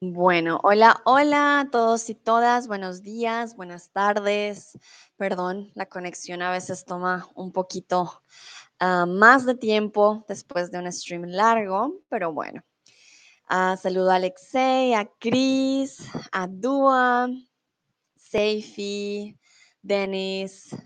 [0.00, 4.78] Bueno, hola, hola a todos y todas, buenos días, buenas tardes.
[5.16, 8.22] Perdón, la conexión a veces toma un poquito
[8.78, 12.62] ah, más de tiempo después de un stream largo, pero bueno.
[13.46, 17.30] Ah, saludo a Alexei, a Chris, a Dua,
[18.16, 19.38] Seifi,
[19.80, 20.76] Dennis,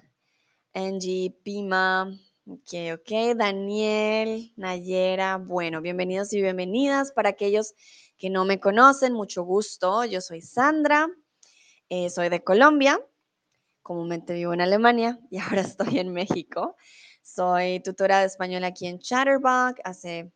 [0.72, 2.16] Angie, Pima,
[2.46, 5.38] ok, ok, Daniel, Nayera.
[5.38, 7.74] Bueno, bienvenidos y bienvenidas para aquellos
[8.20, 10.04] que no me conocen, mucho gusto.
[10.04, 11.08] Yo soy Sandra,
[11.88, 13.00] eh, soy de Colombia,
[13.82, 16.76] comúnmente vivo en Alemania y ahora estoy en México.
[17.22, 20.30] Soy tutora de español aquí en Chatterbox hace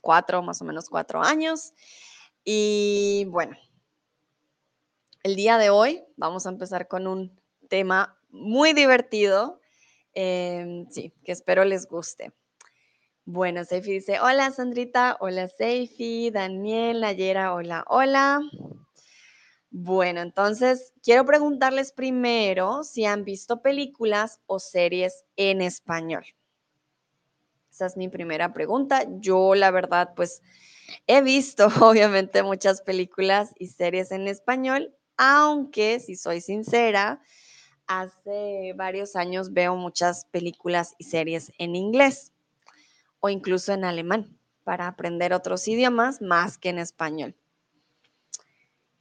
[0.00, 1.72] cuatro, más o menos cuatro años.
[2.44, 3.56] Y bueno,
[5.24, 9.60] el día de hoy vamos a empezar con un tema muy divertido,
[10.12, 12.32] eh, sí, que espero les guste.
[13.26, 18.42] Bueno, Seifi dice, hola Sandrita, hola Seifi, Daniel, Nayera, hola, hola.
[19.70, 26.26] Bueno, entonces quiero preguntarles primero si han visto películas o series en español.
[27.72, 29.06] Esa es mi primera pregunta.
[29.20, 30.42] Yo, la verdad, pues
[31.06, 37.22] he visto obviamente muchas películas y series en español, aunque, si soy sincera,
[37.86, 42.33] hace varios años veo muchas películas y series en inglés
[43.24, 47.34] o incluso en alemán para aprender otros idiomas más que en español.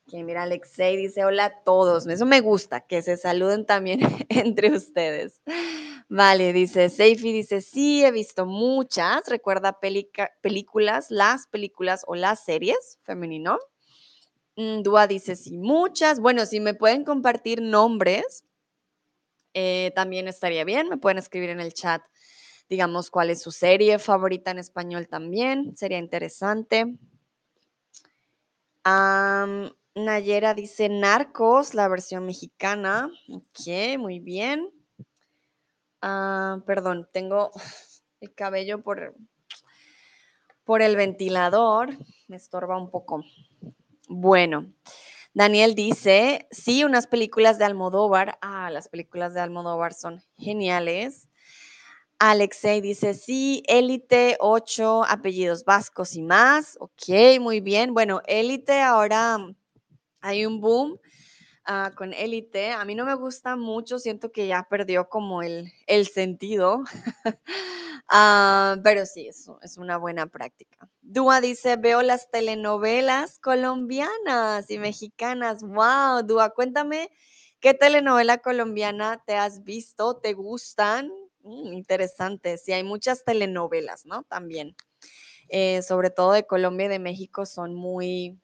[0.08, 2.08] Que mira, Alexei dice hola a todos.
[2.08, 4.00] Eso me gusta, que se saluden también
[4.30, 5.42] entre ustedes.
[6.08, 9.24] Vale, dice Seifi, dice sí, he visto muchas.
[9.28, 9.78] Recuerda
[10.42, 13.60] películas, las películas o las series, femenino.
[14.56, 16.22] Mm, Dúa dice sí, muchas.
[16.22, 18.46] Bueno, si me pueden compartir nombres,
[19.54, 20.88] eh, también estaría bien.
[20.88, 22.02] Me pueden escribir en el chat
[22.70, 26.98] digamos, cuál es su serie favorita en español también, sería interesante.
[29.96, 33.12] Nayera dice Narcos, la versión mexicana.
[33.30, 34.72] Ok, muy bien.
[36.02, 37.52] Ah, perdón, tengo
[38.22, 39.16] el cabello por,
[40.64, 41.96] por el ventilador.
[42.28, 43.24] Me estorba un poco.
[44.08, 44.74] Bueno,
[45.36, 48.40] Daniel dice, sí, unas películas de Almodóvar.
[48.42, 51.30] Ah, las películas de Almodóvar son geniales.
[52.32, 56.78] Alexei dice, sí, élite, ocho apellidos vascos y más.
[56.80, 57.94] Ok, muy bien.
[57.94, 59.38] Bueno, élite, ahora
[60.22, 60.98] hay un boom
[61.66, 62.72] ah, con élite.
[62.72, 66.84] A mí no me gusta mucho, siento que ya perdió como el, el sentido.
[68.16, 70.90] Ah, pero sí, eso es una buena práctica.
[71.02, 75.64] Dua dice, veo las telenovelas colombianas y mexicanas.
[75.64, 77.10] Wow, Dua, cuéntame
[77.62, 81.10] qué telenovela colombiana te has visto, te gustan
[81.44, 82.58] Mm, interesante.
[82.58, 84.24] Sí, hay muchas telenovelas, ¿no?
[84.24, 84.76] También.
[85.50, 88.40] Eh, sobre todo de Colombia y de México son muy,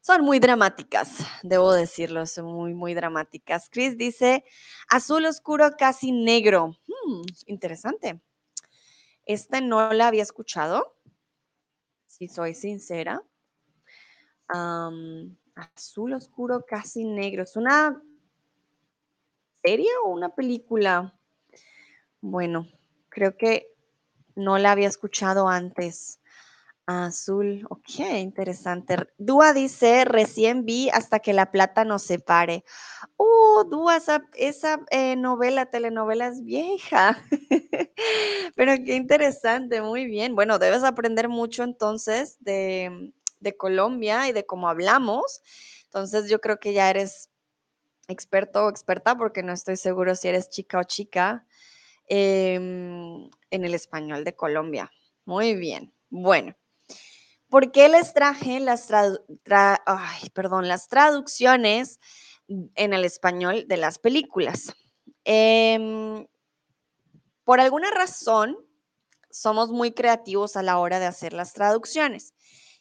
[0.00, 1.10] son muy dramáticas,
[1.42, 3.68] debo decirlo, son muy, muy dramáticas.
[3.70, 4.44] Chris dice,
[4.90, 6.76] azul oscuro casi negro.
[6.86, 8.20] Mm, interesante.
[9.26, 10.96] Esta no la había escuchado,
[12.06, 13.22] si soy sincera.
[15.54, 17.42] azul oscuro casi negro.
[17.42, 18.02] ¿Es una
[19.62, 21.17] serie o una película?
[22.20, 22.66] Bueno,
[23.08, 23.68] creo que
[24.34, 26.20] no la había escuchado antes.
[26.86, 28.96] Azul, ok, interesante.
[29.18, 32.64] Dúa dice, recién vi hasta que la plata nos separe.
[33.18, 37.22] Oh, Dúa, esa, esa eh, novela, telenovela es vieja.
[38.56, 40.34] Pero qué interesante, muy bien.
[40.34, 43.12] Bueno, debes aprender mucho entonces de
[43.58, 45.42] Colombia y de cómo hablamos.
[45.84, 47.28] Entonces yo creo que ya eres
[48.08, 51.46] experto o experta porque no estoy seguro si eres chica o chica
[52.08, 54.90] Em, en el español de Colombia.
[55.26, 55.92] Muy bien.
[56.08, 56.54] Bueno,
[57.48, 58.88] ¿por qué les traje las,
[60.88, 62.00] traducciones
[62.48, 64.74] en el español de las películas?
[65.24, 66.26] Em,
[67.44, 68.56] por alguna razón,
[69.30, 72.32] somos muy creativos a la hora de hacer las traducciones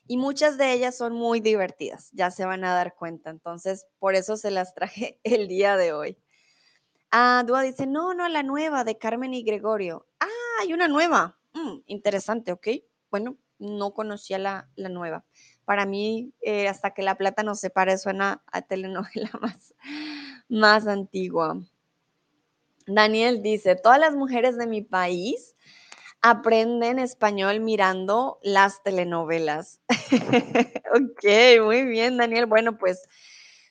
[0.07, 3.29] y muchas de ellas son muy divertidas, ya se van a dar cuenta.
[3.29, 6.17] Entonces, por eso se las traje el día de hoy.
[7.11, 10.05] Ah, Dúa dice, no, no, la nueva de Carmen y Gregorio.
[10.19, 10.27] Ah,
[10.61, 11.37] hay una nueva.
[11.53, 12.67] Mm, interesante, ok.
[13.09, 15.25] Bueno, no conocía la, nueva.
[15.65, 19.73] Para mí, eh, hasta que la plata nos separe, suena a telenovela más,
[20.49, 21.59] más antigua.
[22.85, 25.55] Daniel dice, todas las mujeres de mi país
[26.21, 29.81] aprenden español mirando las telenovelas.
[30.93, 32.45] ok, muy bien, Daniel.
[32.45, 33.03] Bueno, pues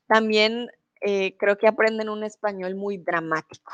[0.07, 0.71] también
[1.09, 3.73] eh, creo que aprenden un español muy dramático,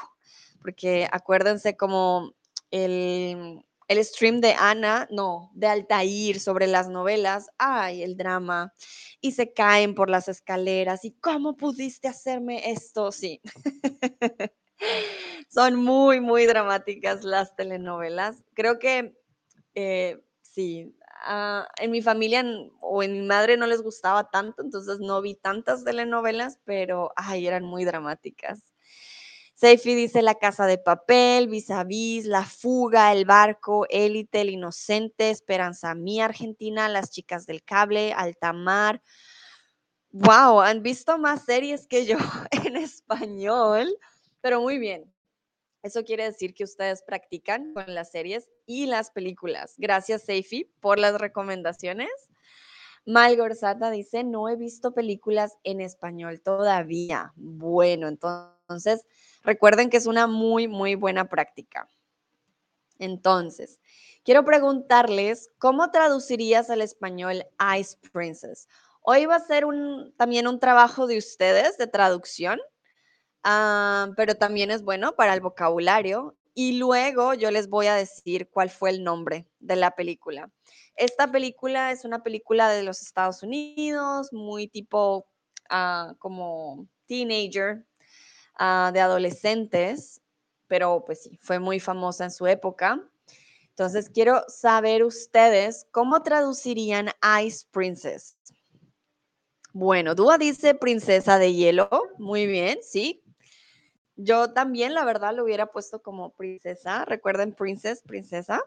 [0.61, 2.35] porque acuérdense como
[2.71, 8.75] el, el stream de Ana, no, de Altair sobre las novelas, ay, el drama,
[9.23, 13.41] y se caen por las escaleras, y cómo pudiste hacerme esto, sí.
[15.49, 18.43] Son muy, muy dramáticas las telenovelas.
[18.53, 19.17] Creo que
[19.75, 20.95] eh, sí,
[21.25, 22.45] ah, en mi familia
[22.81, 27.47] o en mi madre no les gustaba tanto, entonces no vi tantas telenovelas, pero ay,
[27.47, 28.73] eran muy dramáticas.
[29.63, 34.51] Seifi dice La Casa de Papel, Vis a Vis, La Fuga, El Barco, Élite, El
[34.51, 39.01] Inocente, Esperanza Mía, Argentina, Las Chicas del Cable, Altamar.
[40.11, 42.17] Wow, han visto más series que yo
[42.51, 43.97] en español,
[44.41, 45.05] pero muy bien.
[45.83, 49.75] Eso quiere decir que ustedes practican con las series y las películas.
[49.79, 52.11] Gracias, Seifi, por las recomendaciones.
[53.05, 57.33] Malgorzata dice, no he visto películas en español todavía.
[57.35, 59.05] Bueno, entonces
[59.43, 61.89] recuerden que es una muy, muy buena práctica.
[63.01, 63.81] Entonces,
[64.23, 67.45] quiero preguntarles, ¿cómo traducirías al español
[67.77, 68.69] Ice Princess?
[69.01, 69.65] Hoy va a ser
[70.17, 72.61] también un trabajo de ustedes de traducción.
[73.45, 76.37] Ah, pero también es bueno para el vocabulario.
[76.55, 80.51] Y luego yo les voy a decir cuál fue el nombre de la película.
[80.97, 85.27] Esta película es una película de los Estados Unidos, muy tipo
[85.71, 87.87] ah, como teenager,
[88.59, 90.21] ah, de adolescentes,
[90.67, 93.03] pero pues sí, fue muy famosa en su época.
[93.71, 97.09] Entonces quiero saber ustedes cómo traducirían
[97.43, 98.37] Ice Princess.
[99.73, 101.89] Bueno, Dúa dice princesa de hielo.
[102.19, 103.22] Muy bien, sí,
[104.17, 107.05] yo también, la verdad, lo hubiera puesto como princesa.
[107.05, 108.63] Recuerden, princess, princesa.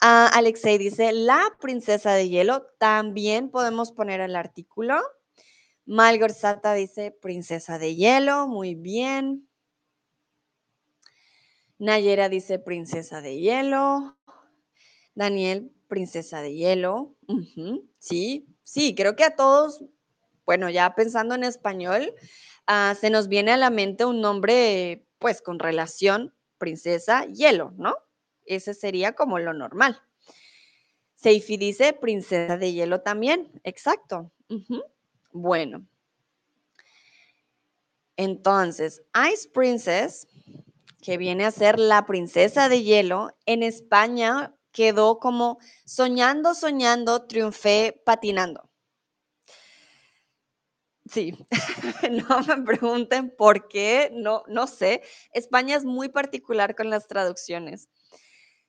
[0.00, 2.66] Ah, Alexei dice, la princesa de hielo.
[2.78, 5.00] También podemos poner el artículo.
[5.86, 8.48] Malgorzata dice, princesa de hielo.
[8.48, 9.48] Muy bien.
[11.78, 14.16] Nayera dice, princesa de hielo.
[15.14, 17.14] Daniel, princesa de hielo.
[17.98, 19.82] Sí, sí, creo que a todos,
[20.44, 22.12] bueno, ya pensando en español,
[22.68, 27.94] Ah, se nos viene a la mente un nombre, pues, con relación princesa hielo, ¿no?
[28.46, 30.00] Ese sería como lo normal.
[31.16, 34.30] Seifi dice princesa de hielo también, exacto.
[35.32, 35.86] Bueno.
[38.18, 39.02] Entonces,
[39.32, 40.28] Ice Princess,
[41.02, 48.00] que viene a ser la princesa de hielo, en España quedó como soñando, soñando, triunfé
[48.04, 48.63] patinando.
[51.10, 51.34] Sí,
[52.28, 55.02] no me pregunten por qué, no, no sé.
[55.32, 57.88] España es muy particular con las traducciones.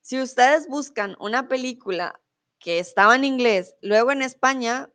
[0.02, 2.20] Si ustedes buscan una película
[2.58, 4.90] que estaba en inglés, luego en España,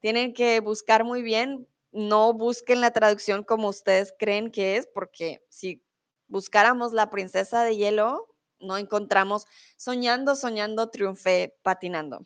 [0.00, 1.66] tienen que buscar muy bien.
[1.90, 5.82] No busquen la traducción como ustedes creen que es, porque si
[6.28, 8.28] buscáramos la princesa de hielo,
[8.60, 9.46] no encontramos
[9.76, 12.20] soñando, soñando, triunfé, patinando.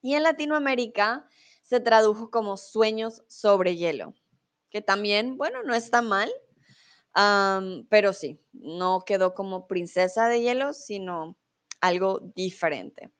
[0.00, 1.28] Y en Latinoamérica,
[1.62, 4.14] se tradujo como Sueños sobre hielo,
[4.70, 6.30] que también, bueno, no está mal,
[7.88, 11.36] pero sí, no quedó como princesa de hielo, sino
[11.80, 13.10] algo diferente.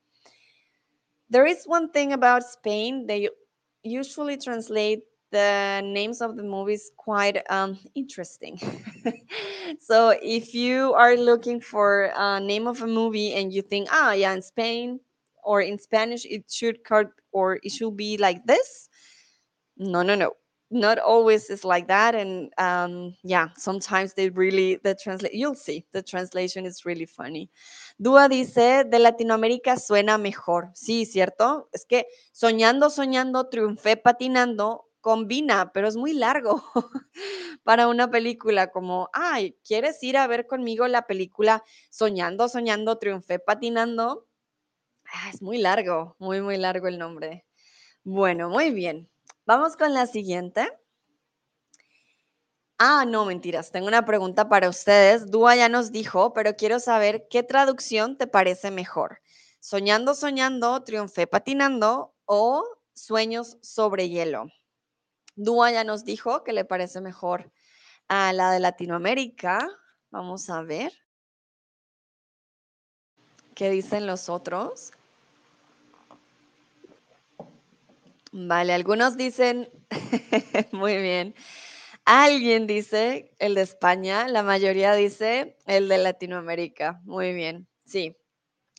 [1.31, 3.31] There is one thing about Spain, they
[3.83, 8.59] usually translate the names of the movies quite um, interesting.
[9.81, 14.13] so if you are looking for a name of a movie and you think, ah,
[14.13, 15.01] yeah, in Spain,
[15.43, 18.89] or in Spanish it should cut or it should be like this.
[19.77, 20.33] No, no, no.
[20.71, 22.15] Not always is like that.
[22.15, 27.51] And um, yeah, sometimes they really, the translate, you'll see, the translation is really funny.
[28.01, 30.71] Dúa dice, de Latinoamérica suena mejor.
[30.75, 31.69] Sí, ¿cierto?
[31.73, 36.63] Es que soñando, soñando, triunfé patinando, combina, pero es muy largo
[37.65, 43.39] para una película como, ay, ¿quieres ir a ver conmigo la película Soñando, soñando, triunfé
[43.39, 44.27] patinando?
[45.13, 47.45] Ah, es muy largo, muy, muy largo el nombre.
[48.03, 49.11] Bueno, muy bien.
[49.45, 50.67] Vamos con la siguiente.
[52.79, 53.71] Ah, no, mentiras.
[53.71, 55.31] Tengo una pregunta para ustedes.
[55.31, 59.21] Dúa ya nos dijo, pero quiero saber qué traducción te parece mejor.
[59.61, 62.65] Soñando, soñando, triunfé patinando o
[62.95, 64.47] sueños sobre hielo.
[65.37, 67.53] Dúa ya nos dijo que le parece mejor
[68.09, 69.69] a la de Latinoamérica.
[70.11, 70.93] Vamos a ver.
[73.55, 74.93] ¿Qué dicen los otros?
[78.33, 79.69] Vale, algunos dicen,
[80.73, 81.35] muy bien.
[82.07, 87.01] Alguien dice el de España, la mayoría dice el de Latinoamérica.
[87.05, 88.17] Muy bien, sí,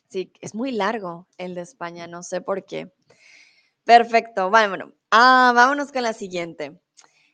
[0.08, 2.92] sí, es muy largo el de España, no sé por qué.
[3.84, 6.80] Perfecto, bueno, ah, vámonos con la siguiente.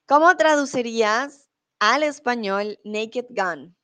[0.06, 1.48] ¿Cómo traducirías
[1.78, 3.76] al español Naked Gun?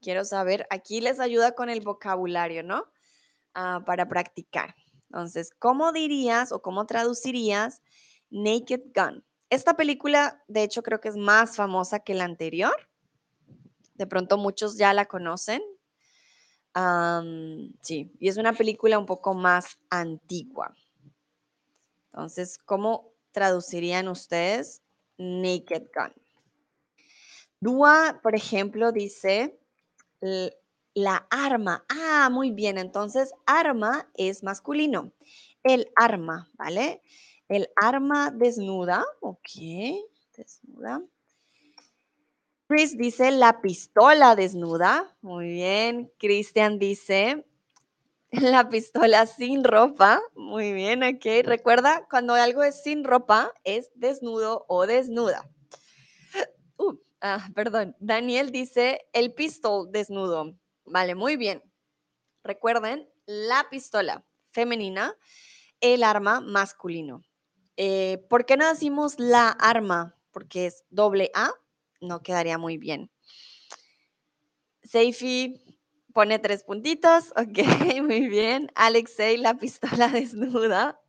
[0.00, 2.84] Quiero saber, aquí les ayuda con el vocabulario, ¿no?
[3.54, 4.76] Ah, para practicar.
[5.10, 7.82] Entonces, ¿cómo dirías o cómo traducirías
[8.30, 9.24] Naked Gun?
[9.50, 12.74] Esta película, de hecho, creo que es más famosa que la anterior.
[13.94, 15.62] De pronto muchos ya la conocen.
[17.82, 20.74] sí, y es una película un poco más antigua.
[22.12, 24.82] Entonces, ¿cómo traducirían ustedes
[25.16, 26.12] Naked Gun?
[27.60, 29.58] Dua, por ejemplo, dice
[30.98, 31.84] la arma.
[31.88, 32.78] Ah, muy bien.
[32.78, 35.12] Entonces, arma es masculino.
[35.62, 37.02] El arma, ¿vale?
[37.48, 39.04] El arma desnuda.
[39.20, 39.48] Ok,
[40.36, 41.02] desnuda.
[42.68, 45.16] Chris dice la pistola desnuda.
[45.22, 46.12] Muy bien.
[46.18, 47.46] Christian dice
[48.30, 50.20] la pistola sin ropa.
[50.34, 51.44] Muy bien, ok.
[51.44, 55.48] Recuerda, cuando algo es sin ropa, es desnudo o desnuda.
[56.76, 57.96] Uh, ah, perdón.
[58.00, 60.54] Daniel dice el pistol desnudo.
[60.90, 61.62] Vale, muy bien.
[62.44, 65.14] Recuerden, la pistola femenina,
[65.80, 67.22] el arma masculino.
[67.76, 70.16] Eh, ¿Por qué no decimos la arma?
[70.32, 71.52] Porque es doble A,
[72.00, 73.10] no quedaría muy bien.
[74.82, 75.54] Seifi
[76.14, 78.70] pone tres puntitos, ok, muy bien.
[78.74, 81.00] Alexei, la pistola desnuda.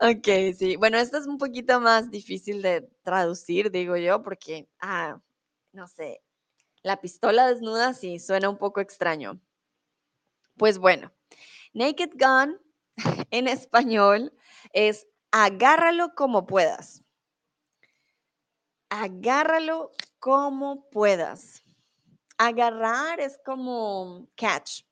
[0.00, 0.76] Ok, sí.
[0.76, 5.20] Bueno, esto es un poquito más difícil de traducir, digo yo, porque, ah,
[5.72, 6.20] no sé,
[6.82, 9.40] la pistola desnuda sí suena un poco extraño.
[10.56, 11.12] Pues bueno,
[11.72, 12.60] Naked Gun
[13.30, 14.32] en español
[14.72, 17.04] es agárralo como puedas.
[18.90, 21.62] Agárralo como puedas.
[22.38, 24.82] Agarrar es como catch.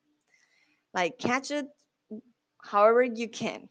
[0.93, 1.66] Like catch it
[2.59, 3.69] however you can.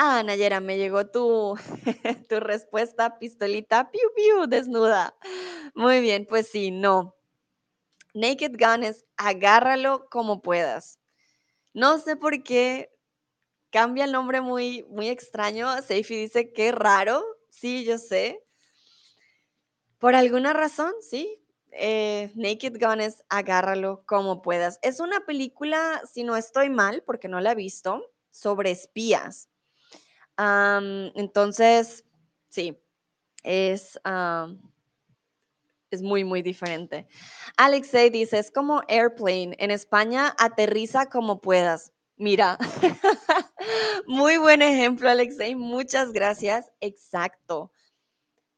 [0.00, 1.58] Ah, Nayera, me llegó tu,
[2.28, 5.12] tu respuesta, pistolita, piu, piu, desnuda.
[5.74, 7.16] Muy bien, pues sí, no.
[8.14, 11.00] Naked Gun es agárralo como puedas.
[11.74, 12.92] No sé por qué
[13.70, 15.82] cambia el nombre muy, muy extraño.
[15.82, 17.24] Seifi dice que raro.
[17.50, 18.40] Sí, yo sé.
[19.98, 21.42] Por alguna razón, sí.
[21.72, 24.78] Eh, Naked Gun es agárralo como puedas.
[24.82, 29.47] Es una película, si no estoy mal, porque no la he visto, sobre espías.
[30.38, 32.04] Entonces,
[32.48, 32.78] sí,
[33.42, 33.98] es,
[35.90, 37.08] es muy, muy diferente.
[37.56, 39.56] Alexei dice, es como airplane.
[39.58, 41.92] En España, aterriza como puedas.
[42.16, 42.58] Mira,
[44.06, 45.54] muy buen ejemplo, Alexei.
[45.54, 46.70] Muchas gracias.
[46.80, 47.72] Exacto.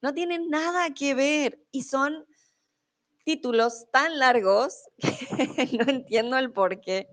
[0.03, 2.27] No tienen nada que ver y son
[3.25, 7.09] títulos tan largos que no entiendo el por qué.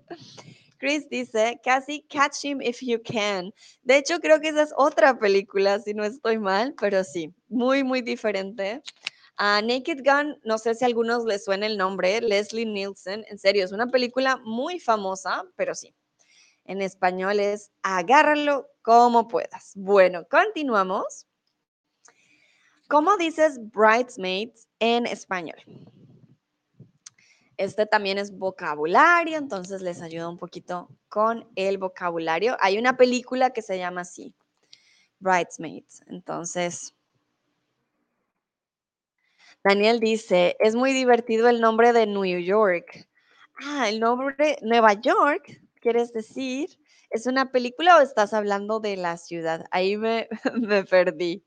[0.78, 3.52] Chris dice, casi Catch Him If You Can.
[3.82, 7.82] De hecho, creo que esa es otra película, si no estoy mal, pero sí, muy,
[7.82, 8.82] muy diferente.
[9.36, 13.38] A Naked Gun, no sé si a algunos les suena el nombre, Leslie Nielsen, en
[13.38, 15.94] serio, es una película muy famosa, pero sí.
[16.64, 19.72] En español es agárralo como puedas.
[19.74, 21.26] Bueno, continuamos.
[22.88, 25.58] ¿Cómo dices bridesmaids en español?
[27.58, 32.56] Este también es vocabulario, entonces les ayuda un poquito con el vocabulario.
[32.60, 34.32] Hay una película que se llama así,
[35.18, 36.02] Bridesmaids.
[36.06, 36.94] Entonces,
[39.64, 43.08] Daniel dice, es muy divertido el nombre de New York.
[43.60, 46.78] Ah, el nombre Nueva York, ¿quieres decir?
[47.10, 49.64] ¿Es una película o estás hablando de la ciudad?
[49.72, 50.28] Ahí me,
[50.88, 51.44] perdí.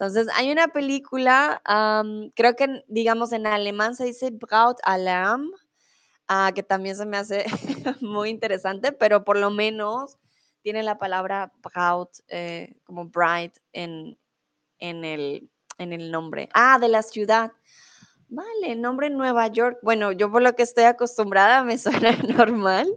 [0.00, 1.60] Entonces, hay una película,
[2.34, 5.50] creo que, digamos, en alemán se dice Braut Alarm,
[6.26, 7.44] ah, que también se me hace
[8.00, 10.16] muy interesante, pero por lo menos
[10.62, 14.18] tiene la palabra Braut eh, como bright en,
[14.78, 16.48] en el, en el nombre.
[16.54, 17.52] Ah, de la ciudad.
[18.28, 19.80] Vale, nombre Nueva York.
[19.82, 22.88] Bueno, yo por lo que estoy acostumbrada me suena normal.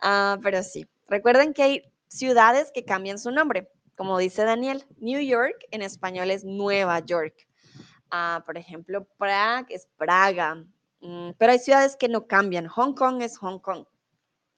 [0.00, 0.88] Ah, pero sí.
[1.06, 3.68] Recuerden que hay ciudades que cambian su nombre.
[3.96, 7.34] Como dice Daniel, New York en español es Nueva York.
[8.10, 10.64] Ah, por ejemplo, Prague es Praga.
[11.00, 12.66] Mm, pero hay ciudades que no cambian.
[12.66, 13.84] Hong Kong es Hong Kong.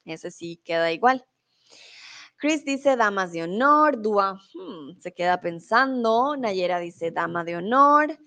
[0.05, 1.25] Ese sí queda igual.
[2.37, 8.19] Chris dice damas de honor, Dua hmm, se queda pensando, Nayera dice dama de honor,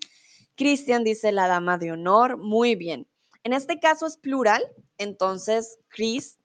[0.56, 3.06] Christian dice la dama de honor, muy bien.
[3.44, 4.64] En este caso es plural,
[4.96, 6.40] entonces Chris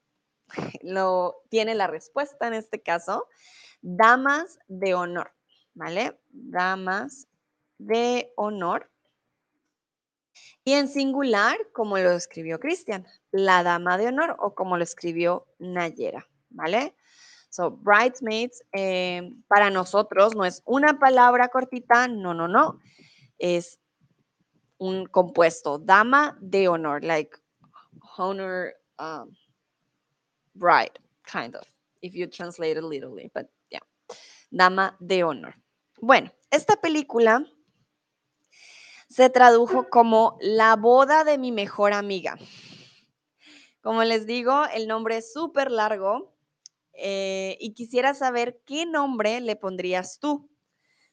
[0.82, 3.26] lo, tiene la respuesta en este caso,
[3.84, 5.30] damas de honor,
[5.74, 6.18] ¿vale?
[6.30, 7.28] Damas
[7.78, 8.90] de honor.
[10.64, 15.46] Y en singular, como lo escribió Cristian, la dama de honor o como lo escribió
[15.58, 16.96] Nayera, ¿vale?
[17.50, 22.80] So, bridesmaids, eh, para nosotros no es una palabra cortita, no, no, no.
[23.38, 23.78] Es
[24.78, 27.36] un compuesto, dama de honor, like
[28.16, 29.36] honor um,
[30.54, 30.98] bride,
[31.30, 31.64] kind of,
[32.02, 33.46] if you translate it literally, but
[34.54, 35.56] dama de honor.
[36.00, 37.44] Bueno, esta película
[39.08, 42.38] se tradujo como La boda de mi mejor amiga.
[43.82, 46.32] Como les digo, el nombre es súper largo
[46.92, 50.48] eh, y quisiera saber qué nombre le pondrías tú.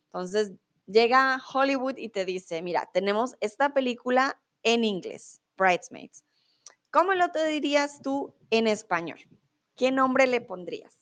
[0.05, 0.53] Entonces,
[0.85, 6.23] llega Hollywood y te dice, mira, tenemos esta película en inglés, Bridesmaids.
[6.91, 9.19] ¿Cómo lo te dirías tú en español?
[9.75, 11.00] ¿Qué nombre le pondrías?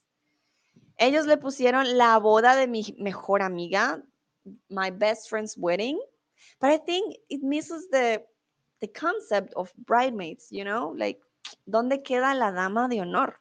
[1.00, 4.04] Ellos le pusieron la boda de mi mejor amiga,
[4.68, 5.98] my best friend's wedding,
[6.60, 8.26] but I think it misses the
[8.82, 11.22] the concept of bridesmaids, you know, like
[11.66, 13.40] ¿dónde queda la dama de honor?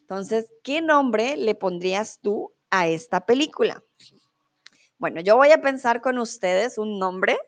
[0.00, 3.82] Entonces, ¿qué nombre le pondrías tú a esta película?
[4.98, 7.38] Bueno, yo voy a pensar con ustedes un nombre.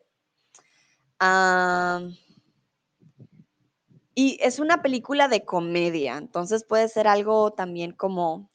[4.15, 8.51] y es una película de comedia, entonces puede ser algo también como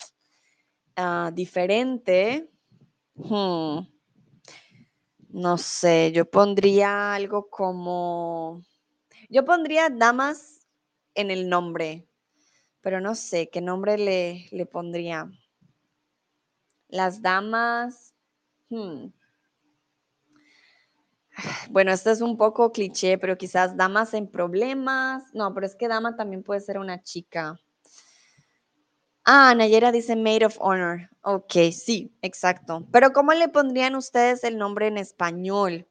[0.98, 2.50] ah, diferente.
[3.16, 3.88] Hmm.
[5.30, 8.63] No sé, yo pondría algo como,
[9.30, 10.68] yo pondría damas
[11.16, 12.08] en el nombre,
[12.82, 15.30] pero no sé qué nombre le, le pondría.
[16.89, 18.13] Las damas.
[18.70, 19.08] Hmm.
[21.72, 25.24] Bueno, esto es un poco cliché, pero quizás damas en problemas.
[25.34, 27.60] No, pero es que dama también puede ser una chica.
[29.29, 31.10] Ah, Nayera dice Maid of Honor.
[31.22, 32.88] Ok, sí, exacto.
[32.93, 35.86] Pero ¿cómo le pondrían ustedes el nombre en español?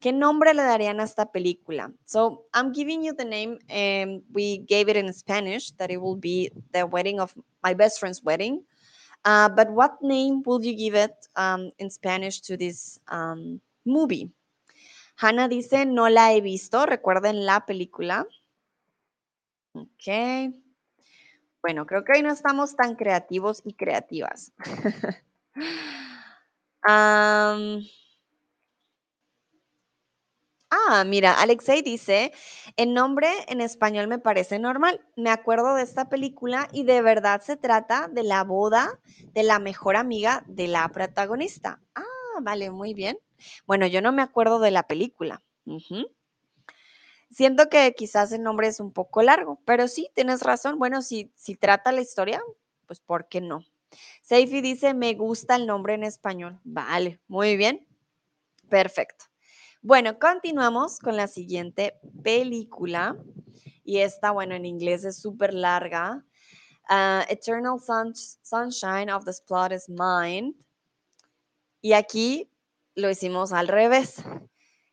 [0.00, 1.90] ¿Qué nombre le darían a esta película?
[2.04, 3.58] So I'm giving you the name.
[3.70, 7.32] Um, we gave it in Spanish that it will be the wedding of
[7.64, 8.62] my best friend's wedding.
[9.24, 14.30] Uh, but what name will you give it um, in Spanish to this um, movie?
[15.16, 16.84] Hannah dice, no la he visto.
[16.84, 18.26] Recuerden la película.
[19.72, 20.52] Ok.
[21.68, 24.54] Bueno, creo que hoy no estamos tan creativos y creativas.
[30.70, 32.32] Ah, mira, Alexei dice,
[32.76, 35.04] el nombre en español me parece normal.
[35.14, 38.98] Me acuerdo de esta película y de verdad se trata de la boda
[39.34, 41.82] de la mejor amiga de la protagonista.
[41.94, 43.18] Ah, vale, muy bien.
[43.66, 45.42] Bueno, yo no me acuerdo de la película.
[47.30, 50.78] Siento que quizás el nombre es un poco largo, pero sí, tienes razón.
[50.78, 52.42] Bueno, si, si trata la historia,
[52.86, 53.64] pues ¿por qué no?
[54.22, 56.60] Seifi dice, me gusta el nombre en español.
[56.64, 57.86] Vale, muy bien.
[58.68, 59.26] Perfecto.
[59.80, 63.16] Bueno, continuamos con la siguiente película.
[63.84, 66.24] Y esta, bueno, en inglés es súper larga.
[66.88, 67.78] Ah, Eternal
[68.42, 70.54] Sunshine of the Spotless Mind.
[71.80, 72.50] Y aquí
[72.94, 74.22] lo hicimos al revés.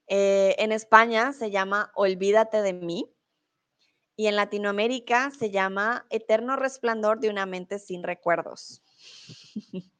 [0.08, 3.12] Eh, en España se llama Olvídate de mí.
[4.18, 8.82] Y en Latinoamérica se llama Eterno Resplandor de una mente sin recuerdos.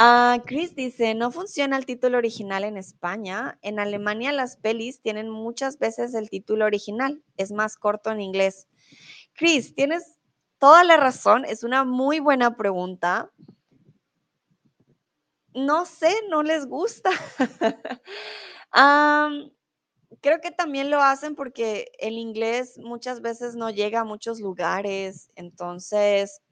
[0.00, 3.58] Ah, Chris dice, no funciona el título original en España.
[3.62, 7.20] En Alemania las pelis tienen muchas veces el título original.
[7.36, 8.68] Es más corto en inglés.
[9.34, 10.20] Chris, tienes
[10.60, 11.44] toda la razón.
[11.44, 13.32] Es una muy buena pregunta.
[15.52, 17.10] No sé, no les gusta.
[18.72, 25.30] creo que también lo hacen porque el inglés muchas veces no llega a muchos lugares.
[25.34, 26.42] Entonces,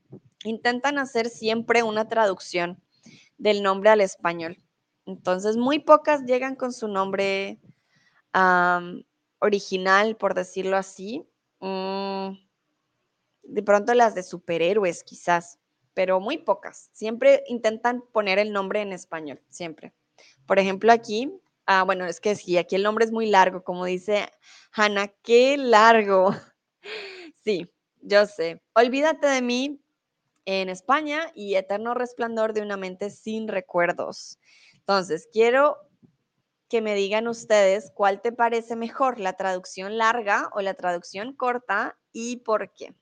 [0.45, 2.83] intentan hacer siempre una traducción
[3.39, 4.63] del nombre al español.
[5.07, 7.59] Entonces, muy pocas llegan con su nombre
[9.39, 11.27] original, por decirlo así.
[11.61, 12.33] Mm,
[13.45, 15.59] de pronto las de superhéroes, quizás,
[15.95, 16.91] pero muy pocas.
[16.93, 19.95] Siempre intentan poner el nombre en español, siempre.
[20.47, 21.33] Por ejemplo, aquí,
[21.67, 24.29] ah, bueno, es que sí, aquí el nombre es muy largo, como dice
[24.73, 26.31] Hannah, qué largo.
[27.45, 27.71] Sí,
[28.03, 28.61] yo sé.
[28.75, 29.81] Olvídate de mí,
[30.47, 34.39] en España y Eterno Resplandor de una mente sin recuerdos.
[34.75, 35.77] Entonces, quiero
[36.69, 41.99] que me digan ustedes cuál te parece mejor, la traducción larga o la traducción corta
[42.13, 42.95] y por qué.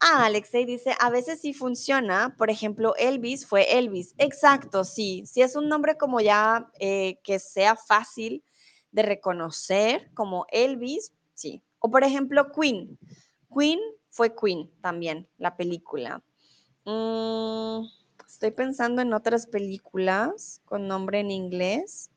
[0.00, 2.34] Ah, Alexei dice, a veces sí funciona.
[2.36, 4.14] Por ejemplo, Elvis fue Elvis.
[4.18, 5.24] Exacto, sí.
[5.26, 8.44] Si es un nombre como ya eh, que sea fácil
[8.92, 11.62] de reconocer, como Elvis, sí.
[11.80, 12.98] O por ejemplo, Queen.
[13.56, 16.22] Queen fue Queen también, la película.
[16.84, 17.86] Mm,
[18.26, 22.10] estoy pensando en otras películas con nombre en inglés.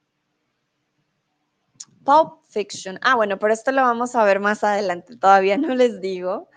[2.04, 3.00] Pulp Fiction.
[3.02, 6.50] Ah, bueno, pero esto lo vamos a ver más adelante, todavía no les digo.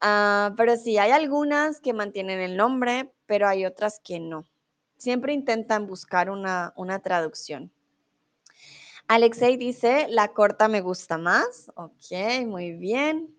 [0.00, 4.46] Ah, pero sí, hay algunas que mantienen el nombre, pero hay otras que no.
[4.96, 7.72] Siempre intentan buscar una, una traducción.
[9.08, 11.70] Alexei dice, la corta me gusta más.
[11.74, 13.34] Ok, muy bien.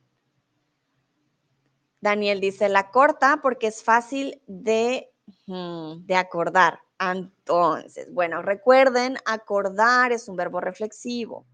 [2.01, 5.09] Daniel dice, la corta porque es fácil de,
[5.45, 6.79] de acordar.
[6.99, 11.45] Entonces, bueno, recuerden, acordar es un verbo reflexivo.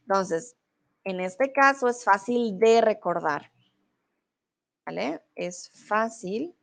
[0.00, 0.56] Entonces,
[1.04, 3.53] en este caso es fácil de recordar.
[5.34, 6.54] Es fácil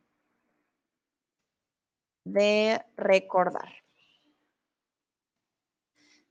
[2.24, 3.70] de recordar.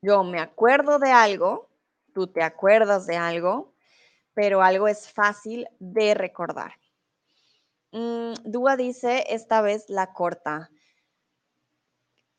[0.00, 1.68] Yo me acuerdo de algo,
[2.14, 3.74] tú te acuerdas de algo,
[4.34, 6.72] pero algo es fácil de recordar.
[7.92, 10.70] Mm, Dúa dice, esta vez la corta.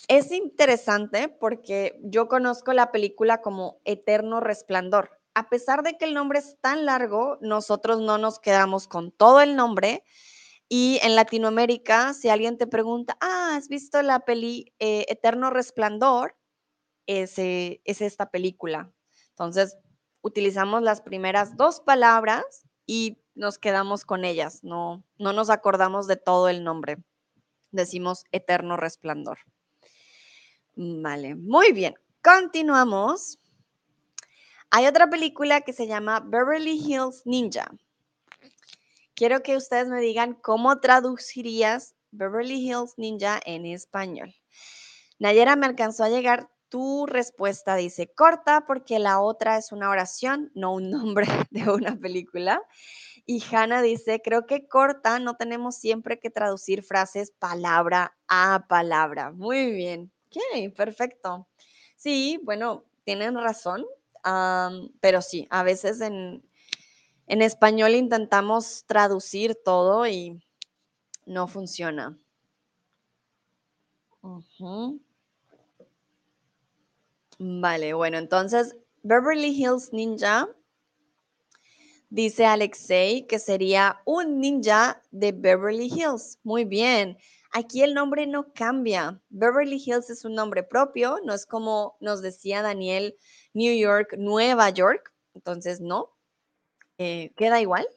[0.08, 5.21] Es interesante porque yo conozco la película como Eterno Resplandor.
[5.34, 9.42] A pesar de que el nombre es tan largo, nosotros no nos quedamos con todo
[9.42, 10.04] el nombre.
[10.68, 16.36] Y en Latinoamérica, si alguien te pregunta, ah, ¿has visto la peli eh, Eterno Resplandor?
[17.08, 18.92] Es esta película.
[19.30, 19.78] Entonces,
[20.22, 22.44] utilizamos las primeras dos palabras
[22.86, 26.98] y nos quedamos con ellas, no, no nos acordamos de todo el nombre.
[27.72, 29.40] Decimos Eterno Resplandor.
[30.76, 31.96] Vale, muy bien.
[32.22, 33.41] Continuamos.
[34.74, 37.70] Hay otra película que se llama Beverly Hills Ninja.
[39.16, 44.34] Quiero que ustedes me digan cómo traducirías Beverly Hills Ninja en español.
[45.20, 50.52] Nayera me alcanzó a llegar tu respuesta, dice corta porque la otra es una oración,
[50.56, 52.64] no un nombre de una película.
[53.26, 59.32] Y Hanna dice, creo que corta, no tenemos siempre que traducir frases palabra a palabra.
[59.32, 60.14] Muy bien.
[60.28, 61.50] Ok, perfecto.
[61.98, 63.86] Sí, bueno, tienen razón,
[64.24, 66.44] pero sí, a veces en,
[67.28, 70.42] español intentamos traducir todo y
[71.26, 72.18] no funciona.
[77.40, 80.48] Vale, bueno, entonces Beverly Hills Ninja
[82.12, 86.38] dice Alexei que sería un ninja de Beverly Hills.
[86.44, 87.18] Muy bien.
[87.54, 89.20] Aquí el nombre no cambia.
[89.30, 93.18] Beverly Hills es un nombre propio, no es como nos decía Daniel,
[93.54, 95.14] New York, Nueva York.
[95.34, 96.12] Entonces, no,
[96.98, 97.88] eh, queda igual.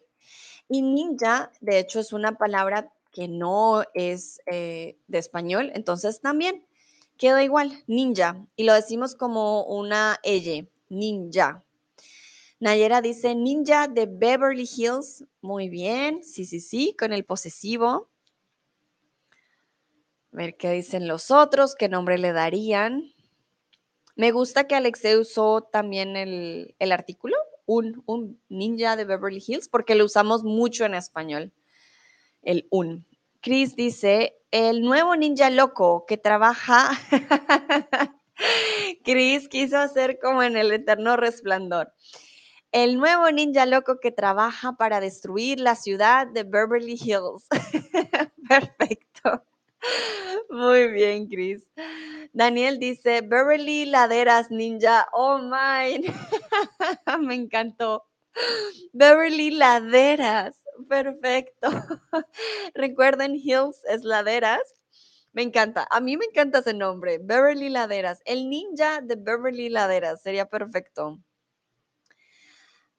[0.68, 6.66] Y ninja, de hecho, es una palabra que no es eh, de español, entonces también
[7.16, 8.44] queda igual, ninja.
[8.56, 11.62] Y lo decimos como una L, ninja.
[12.60, 15.24] Nayera dice ninja de Beverly Hills.
[15.42, 18.08] Muy bien, sí, sí, sí, con el posesivo.
[20.32, 23.13] A ver qué dicen los otros, qué nombre le darían.
[24.16, 29.94] Me gusta que Alexei usó también el, artículo, un, un, ninja de Beverly Hills, porque
[29.94, 31.52] lo usamos mucho en español,
[32.42, 33.06] el un.
[33.40, 36.90] Chris dice, el nuevo ninja loco que trabaja.
[39.04, 41.92] Chris quiso hacer como en el eterno resplandor.
[42.70, 47.46] El nuevo ninja loco que trabaja para destruir la ciudad de Beverly Hills.
[48.48, 49.13] Perfecto.
[50.50, 51.62] Muy bien, Chris.
[52.32, 55.06] Daniel dice, Beverly Laderas Ninja.
[55.12, 56.04] Oh, my.
[57.20, 58.04] Me encantó.
[58.92, 60.54] Beverly Laderas.
[60.88, 61.68] Perfecto.
[62.74, 64.62] Recuerden, Hills es Laderas.
[65.32, 65.86] Me encanta.
[65.90, 67.18] A mí me encanta ese nombre.
[67.22, 68.20] Beverly Laderas.
[68.24, 70.22] El ninja de Beverly Laderas.
[70.22, 71.18] Sería perfecto.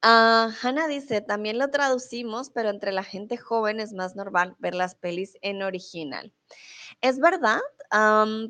[0.05, 4.75] Uh, Hannah dice, también lo traducimos, pero entre la gente joven es más normal ver
[4.75, 6.31] las pelis en original.
[7.01, 7.59] Es verdad,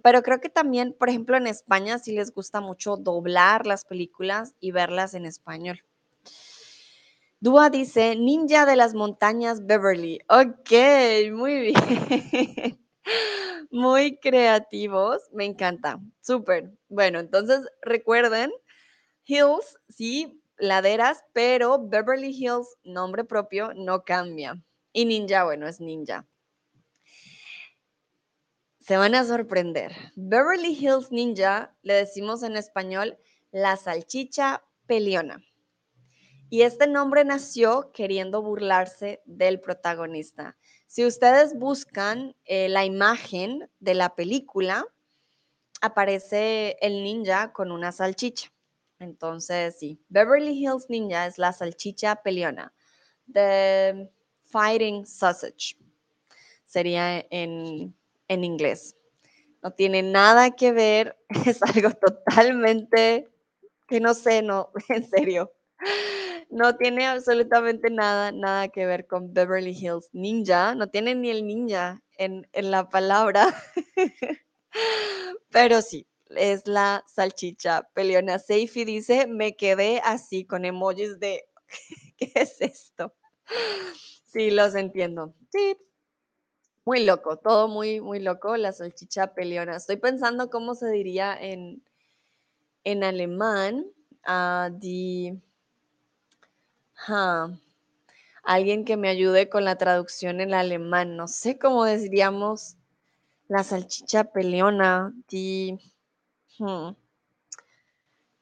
[0.03, 4.53] pero creo que también, por ejemplo, en España sí les gusta mucho doblar las películas
[4.59, 5.81] y verlas en español.
[7.39, 10.19] Dúa dice, Ninja de las Montañas Beverly.
[10.27, 10.71] Ok,
[11.31, 12.79] muy bien.
[13.71, 16.01] Muy creativos, me encanta.
[16.19, 16.71] Súper.
[16.89, 18.51] Bueno, entonces recuerden,
[19.25, 24.61] Hills, sí, laderas, pero Beverly Hills, nombre propio, no cambia.
[24.93, 26.25] Y ninja, bueno, es ninja.
[28.79, 29.95] Se van a sorprender.
[30.15, 33.17] Beverly Hills Ninja le decimos en español
[33.51, 35.43] la salchicha peliona.
[36.51, 40.55] Y este nombre nació queriendo burlarse del protagonista.
[40.85, 44.85] Si ustedes buscan eh, la imagen de la película,
[45.81, 48.54] aparece el ninja con una salchicha.
[48.99, 52.73] Entonces, sí, Beverly Hills Ninja es la salchicha peleona.
[53.31, 54.09] The
[54.45, 55.75] Fighting Sausage
[56.65, 57.95] sería en,
[58.27, 58.95] en inglés.
[59.63, 63.27] No tiene nada que ver, es algo totalmente
[63.87, 65.51] que no sé, no, en serio.
[66.49, 70.75] No tiene absolutamente nada, nada que ver con Beverly Hills Ninja.
[70.75, 73.53] No tiene ni el ninja en, en la palabra.
[75.51, 78.39] Pero sí, es la salchicha peleona.
[78.39, 81.45] Seifi dice, me quedé así con emojis de,
[82.17, 83.13] ¿qué es esto?
[84.25, 85.33] Sí, los entiendo.
[85.51, 85.77] Sí,
[86.85, 89.75] muy loco, todo muy, muy loco, la salchicha peleona.
[89.75, 91.83] Estoy pensando cómo se diría en,
[92.83, 93.85] en alemán.
[97.07, 97.55] Uh,
[98.43, 101.15] alguien que me ayude con la traducción en alemán.
[101.15, 102.77] No sé cómo diríamos
[103.47, 105.13] la salchicha peleona.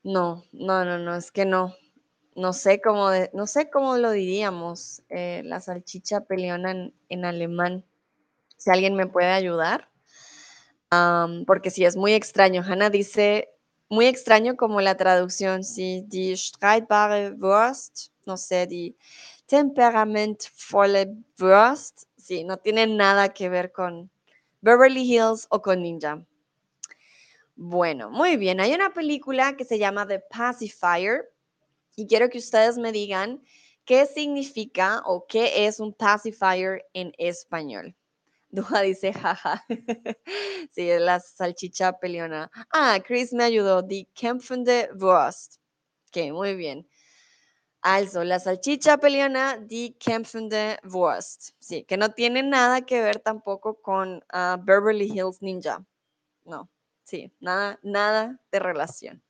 [0.04, 1.76] No, no, no, no, es que no.
[2.36, 7.86] No sé cómo, no sé cómo lo diríamos, eh, la salchicha peleona en, alemán
[8.58, 9.90] si alguien me puede ayudar,
[11.46, 12.64] porque sí es muy extraño.
[12.64, 13.50] Hannah dice,
[13.90, 18.96] muy extraño como la traducción, sí, die streitbare Wurst, no sé, die
[19.46, 24.10] temperamentvolle Wurst, sí, no tiene nada que ver con
[24.62, 26.26] Beverly Hills o con Ninja.
[27.56, 31.30] Bueno, muy bien, hay una película que se llama The Pacifier
[31.96, 33.44] y quiero que ustedes me digan
[33.86, 37.96] qué significa o qué es un pacifier en español.
[38.50, 39.66] Dua dice, jaja.
[40.72, 42.52] sí, es la salchicha peleona.
[42.72, 43.82] Ah, Chris me ayudó.
[43.84, 45.58] Die kämpfende Wurst.
[46.10, 46.88] Ok, muy bien.
[47.82, 51.52] Also, la salchicha peleona, die kämpfende Wurst.
[51.60, 55.84] Sí, que no tiene nada que ver tampoco con ah, Beverly Hills Ninja.
[56.46, 56.70] No,
[57.04, 59.24] sí, nada, nada de relación.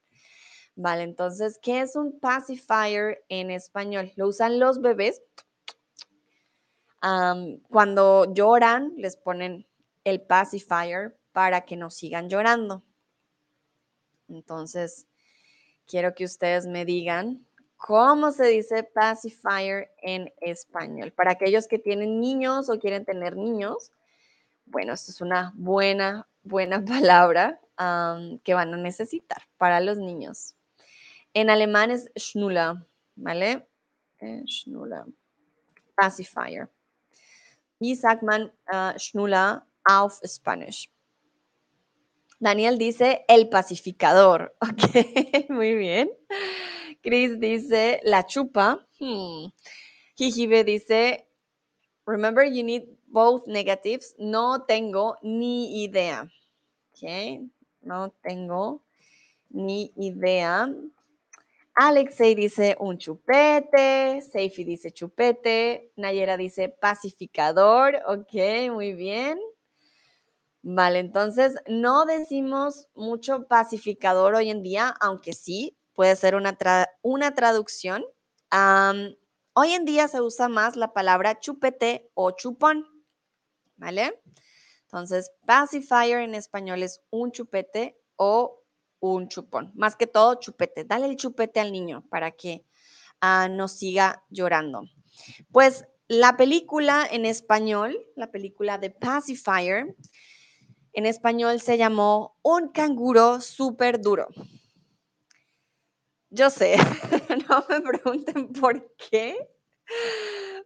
[0.76, 4.12] Vale, entonces, ¿qué es un pacifier en español?
[4.16, 5.22] Lo usan los bebés
[7.70, 9.68] cuando lloran, les ponen
[10.06, 12.82] el pacifier para que no sigan llorando.
[14.30, 15.06] Entonces,
[15.86, 21.12] quiero que ustedes me digan cómo se dice pacifier en español.
[21.12, 23.92] Para aquellos que tienen niños o quieren tener niños,
[24.66, 30.56] bueno, esto es una buena, buena palabra que van a necesitar para los niños.
[31.34, 32.76] En alemán es Schnuller,
[33.16, 33.68] ¿vale?
[34.20, 35.06] Eh, Schnuller.
[35.96, 36.70] Pacifier.
[37.80, 40.90] Wie sagt man uh, Schnuller auf Spanish?
[42.40, 44.54] Daniel dice el pacificador.
[44.62, 46.10] Ok, muy bien.
[47.02, 48.86] Chris dice la chupa.
[49.00, 49.50] Hmm.
[50.16, 51.26] Jijibe dice,
[52.06, 54.14] remember you need both negatives.
[54.18, 56.30] No tengo ni idea.
[56.92, 57.50] Ok,
[57.84, 58.82] no tengo
[59.50, 60.70] ni idea.
[61.76, 69.40] Alexei dice un chupete, Seifi dice chupete, Nayera dice pacificador, ok, muy bien.
[70.62, 76.58] Vale, entonces no decimos mucho pacificador hoy en día, aunque sí puede ser una,
[77.02, 78.06] una traducción.
[79.54, 82.86] hoy en día se usa más la palabra chupete o chupón,
[83.78, 84.22] ¿vale?
[84.94, 88.62] Entonces, pacifier en español es un chupete o
[89.00, 89.72] un chupón.
[89.74, 90.84] Más que todo, chupete.
[90.84, 92.64] Dale el chupete al niño para que
[93.20, 94.84] ah, no siga llorando.
[95.52, 99.96] Pues la película en español, la película de Pacifier,
[100.92, 104.28] en español se llamó Un canguro súper duro.
[106.30, 106.76] Yo sé,
[107.50, 109.50] no me pregunten por qué,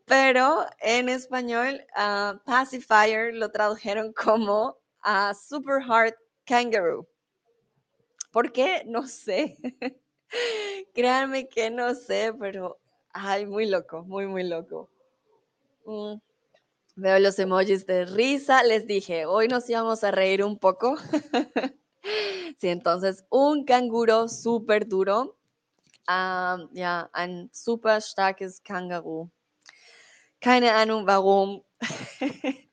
[0.07, 6.15] pero en español ah, Pacifier lo tradujeron como a Super Hard
[6.45, 7.05] Kangaroo.
[8.31, 8.83] ¿Por qué?
[8.85, 9.57] No sé.
[10.93, 12.79] Créanme que no sé, pero,
[13.11, 14.89] ay, muy loco, muy, muy loco.
[15.85, 16.15] Mm,
[16.95, 18.63] veo los emojis de risa.
[18.63, 20.95] Les dije, hoy nos íbamos a reír un poco.
[22.59, 25.35] sí, entonces, un canguro súper duro.
[26.07, 29.29] Um, ja, ein super starkes Känguru.
[30.47, 31.61] Keine Ahnung warum,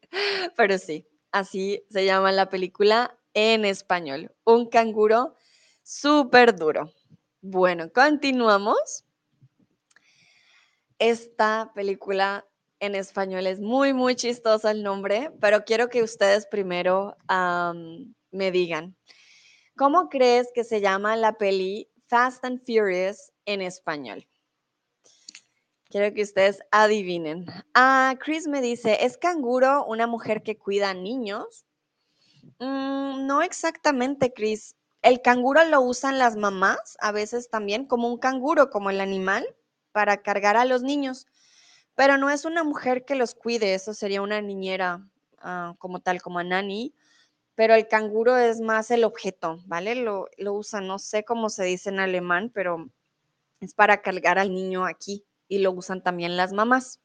[0.56, 4.30] pero sí, así se llama la película en español.
[4.44, 5.34] Un canguro
[5.82, 6.92] súper duro.
[7.40, 9.04] Bueno, continuamos.
[11.00, 12.46] Esta película
[12.78, 17.16] en español es muy, muy chistosa el nombre, pero quiero que ustedes primero
[18.30, 18.96] me digan,
[19.76, 24.24] ¿cómo crees que se llama la peli Fast and Furious en español?
[25.94, 27.46] Quiero que ustedes adivinen.
[27.72, 31.64] Ah, Chris me dice, ¿es canguro una mujer que cuida a niños?
[32.58, 34.74] Mm, no exactamente, Chris.
[35.02, 39.46] El canguro lo usan las mamás a veces también como un canguro, como el animal,
[39.92, 41.28] para cargar a los niños.
[41.94, 46.20] Pero no es una mujer que los cuide, eso sería una niñera ah, como tal,
[46.20, 46.92] como a nani.
[47.54, 49.94] Pero el canguro es más el objeto, ¿vale?
[49.94, 52.90] Lo, lo usan, no sé cómo se dice en alemán, pero
[53.60, 57.00] es para cargar al niño aquí y lo usan también las mamás.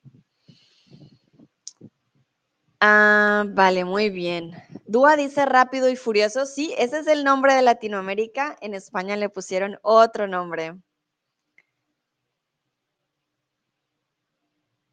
[2.81, 4.51] Ah, vale, muy bien.
[4.85, 6.45] Dúa dice rápido y furioso.
[6.45, 8.55] Sí, ese es el nombre de Latinoamérica.
[8.61, 10.75] En España le pusieron otro nombre.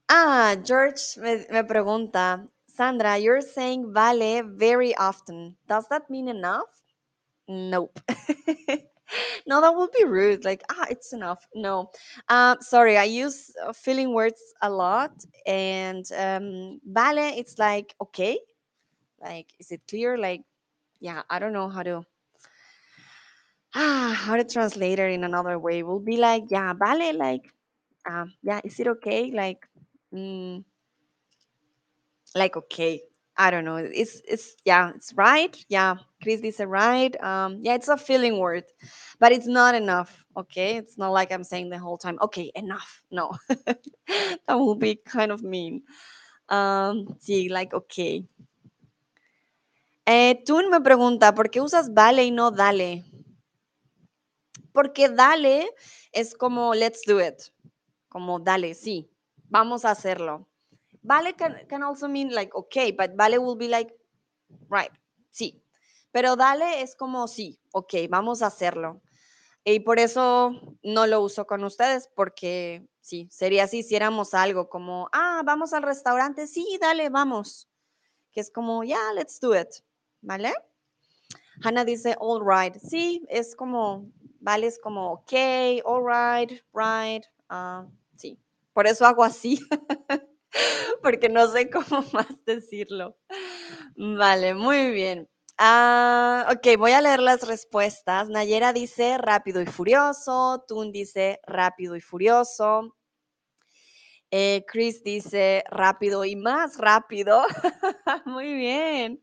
[0.08, 5.56] Ah, George me, me pregunta, Sandra, you're saying vale very often.
[5.66, 6.68] Does that mean enough?
[7.48, 8.00] Nope.
[9.46, 10.44] no, that would be rude.
[10.44, 11.46] Like, ah, it's enough.
[11.54, 11.90] No.
[12.28, 15.12] Uh, sorry, I use uh, feeling words a lot.
[15.46, 18.38] And um, vale, it's like, okay.
[19.20, 20.18] Like, is it clear?
[20.18, 20.42] Like,
[21.00, 22.04] yeah, I don't know how to.
[23.74, 27.52] Ah, how to translate it in another way will be like, yeah, vale, like,
[28.08, 29.30] um, yeah, is it okay?
[29.32, 29.68] Like,
[30.12, 30.64] mm,
[32.34, 33.00] like okay
[33.38, 37.88] i don't know it's it's yeah it's right yeah chris is right um yeah it's
[37.88, 38.64] a feeling word
[39.18, 43.02] but it's not enough okay it's not like i'm saying the whole time okay enough
[43.10, 45.82] no that will be kind of mean
[46.48, 48.24] um sí like okay.
[50.08, 53.04] Eh, Tun me pregunta por qué usas vale y no dale
[54.72, 55.68] porque dale
[56.12, 57.52] es como let's do it
[58.08, 59.10] como dale sí
[59.48, 60.46] vamos a hacerlo
[61.06, 63.94] Vale can, can also mean like okay, but vale will be like
[64.68, 64.90] right,
[65.30, 65.62] sí.
[66.10, 69.00] Pero dale es como sí, ok, vamos a hacerlo.
[69.64, 75.08] Y por eso no lo uso con ustedes, porque sí, sería si hiciéramos algo como,
[75.12, 77.68] ah, vamos al restaurante, sí, dale, vamos.
[78.32, 79.68] Que es como, ya, yeah, let's do it,
[80.22, 80.52] ¿vale?
[81.62, 85.32] Hannah dice, all right, sí, es como, vale, es como, ok,
[85.84, 88.38] all right, right, uh, sí.
[88.72, 89.60] Por eso hago así.
[91.02, 93.16] porque no sé cómo más decirlo.
[93.96, 95.28] Vale, muy bien.
[95.58, 98.28] Ah, ok, voy a leer las respuestas.
[98.28, 100.64] Nayera dice rápido y furioso.
[100.68, 102.94] Tun dice rápido y furioso.
[104.30, 107.44] Eh, Chris dice rápido y más rápido.
[108.26, 109.20] muy bien.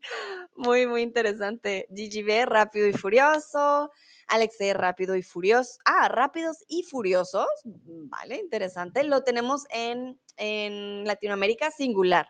[0.56, 1.86] Muy, muy interesante.
[1.90, 3.92] GGB, rápido y furioso.
[4.28, 5.78] Alex rápido y furioso.
[5.84, 7.46] Ah, rápidos y furiosos.
[7.64, 9.04] Vale, interesante.
[9.04, 12.28] Lo tenemos en, en Latinoamérica singular.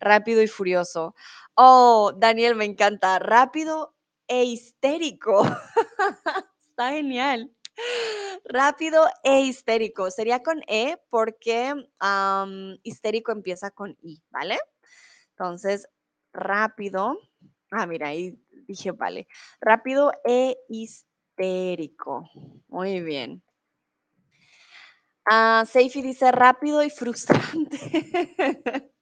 [0.00, 1.14] Rápido y furioso.
[1.54, 3.18] Oh, Daniel, me encanta.
[3.18, 3.94] Rápido
[4.28, 5.42] e histérico.
[6.68, 7.50] Está genial.
[8.44, 10.10] Rápido e histérico.
[10.10, 14.58] Sería con E porque um, histérico empieza con I, ¿vale?
[15.30, 15.88] Entonces,
[16.32, 17.18] rápido.
[17.70, 19.26] Ah, mira, ahí dije, vale.
[19.60, 21.13] Rápido e histérico.
[22.68, 23.42] Muy bien.
[25.26, 27.78] Ah, Seifi dice rápido y frustrante.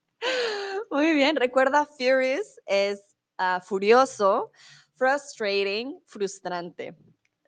[0.90, 3.02] Muy bien, recuerda, furious es
[3.40, 4.52] uh, furioso,
[4.94, 6.94] frustrating, frustrante.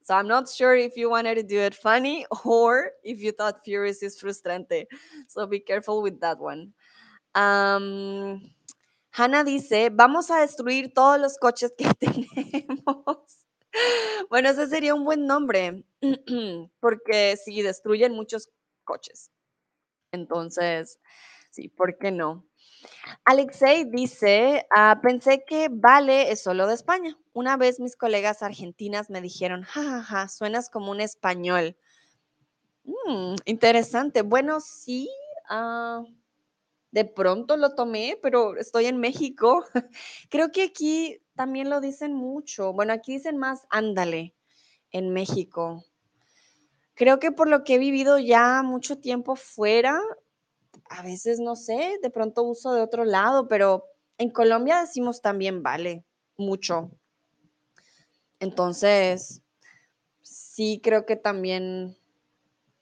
[0.02, 3.64] So I'm not sure if you wanted to do it funny or if you thought
[3.64, 4.86] furious is frustrante.
[5.28, 6.72] So be careful with that one.
[7.34, 8.50] Um,
[9.10, 13.43] Hannah dice, vamos a destruir todos los coches que tenemos.
[14.30, 15.84] Bueno, ese sería un buen nombre,
[16.80, 18.48] porque sí, destruyen muchos
[18.84, 19.30] coches.
[20.12, 20.98] Entonces,
[21.50, 22.46] sí, ¿por qué no?
[23.24, 27.16] Alexei dice, ah, pensé que vale es solo de España.
[27.32, 31.76] Una vez mis colegas argentinas me dijeron, jajaja, ja, ja, suenas como un español.
[32.84, 34.22] Mm, interesante.
[34.22, 35.08] Bueno, sí,
[35.50, 36.04] uh,
[36.90, 39.64] de pronto lo tomé, pero estoy en México.
[40.30, 42.72] Creo que aquí también lo dicen mucho.
[42.72, 44.34] Bueno, aquí dicen más ándale
[44.90, 45.84] en México.
[46.94, 50.00] Creo que por lo que he vivido ya mucho tiempo fuera,
[50.88, 53.84] a veces no sé, de pronto uso de otro lado, pero
[54.18, 56.04] en Colombia decimos también vale
[56.36, 56.90] mucho.
[58.38, 59.42] Entonces,
[60.22, 61.96] sí creo que también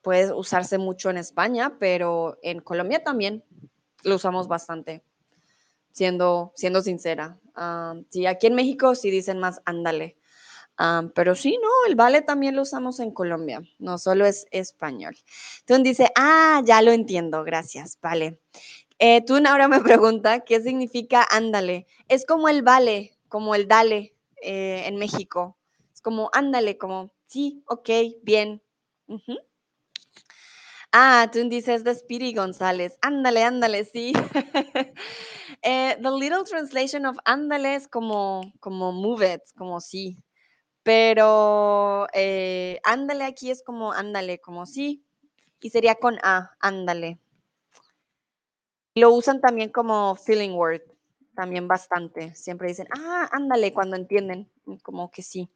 [0.03, 3.45] puede usarse mucho en España, pero en Colombia también
[4.03, 5.03] lo usamos bastante,
[5.92, 7.38] siendo, siendo sincera.
[8.11, 10.16] Sí, aquí en México sí dicen más ándale,
[10.81, 15.16] um, pero sí, no, el vale también lo usamos en Colombia, no solo es español.
[15.61, 18.38] Entonces dice, ah, ya lo entiendo, gracias, vale.
[18.98, 21.87] Eh, tú ahora me pregunta, ¿qué significa ándale?
[22.09, 25.59] Es como el vale, como el dale eh, en México.
[25.93, 27.90] Es como ándale, como sí, ok,
[28.22, 28.62] bien.
[29.09, 29.38] Uh -huh.
[30.93, 32.99] Ah, tú dices de Speedy González.
[33.01, 34.12] Ándale, ándale, sí.
[35.63, 40.19] eh, the little translation of ándale es como, como move it, como sí.
[40.83, 45.05] Pero eh, ándale aquí es como ándale, como sí.
[45.61, 47.21] Y sería con A, ándale.
[48.95, 50.83] Lo usan también como feeling word,
[51.35, 52.35] también bastante.
[52.35, 54.51] Siempre dicen, ah, ándale, cuando entienden,
[54.83, 55.49] como que sí.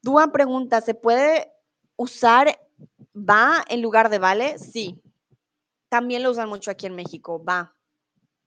[0.00, 1.52] Dúa pregunta, ¿se puede
[1.96, 2.58] usar
[3.14, 4.58] va en lugar de vale?
[4.58, 5.00] Sí.
[5.88, 7.76] También lo usan mucho aquí en México, va.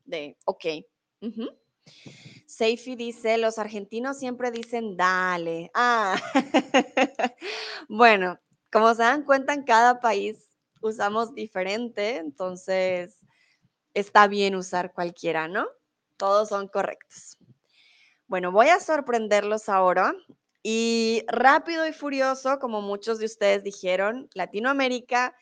[0.06, 0.66] De, ok.
[2.46, 5.72] Seifi dice, los argentinos siempre dicen dale.
[5.74, 6.16] Ah,
[7.90, 8.40] bueno,
[8.72, 10.50] como se dan cuenta, en cada país
[10.82, 13.18] usamos diferente, entonces
[13.94, 15.68] está bien usar cualquiera, ¿no?
[16.18, 17.38] Todos son correctos.
[18.28, 20.14] Bueno, voy a sorprenderlos ahora
[20.64, 25.36] y rápido y furioso, como muchos de ustedes dijeron, Latinoamérica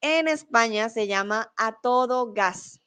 [0.00, 2.81] en España se llama a todo gas.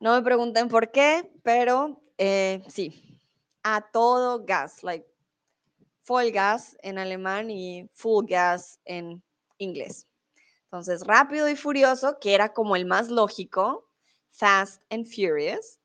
[0.00, 3.18] No me pregunten por qué, pero eh, sí,
[3.64, 5.06] a todo gas, like
[6.02, 9.22] full gas en alemán y full gas en
[9.58, 10.06] inglés.
[10.64, 13.88] Entonces, rápido y furioso, que era como el más lógico,
[14.30, 15.80] fast and furious.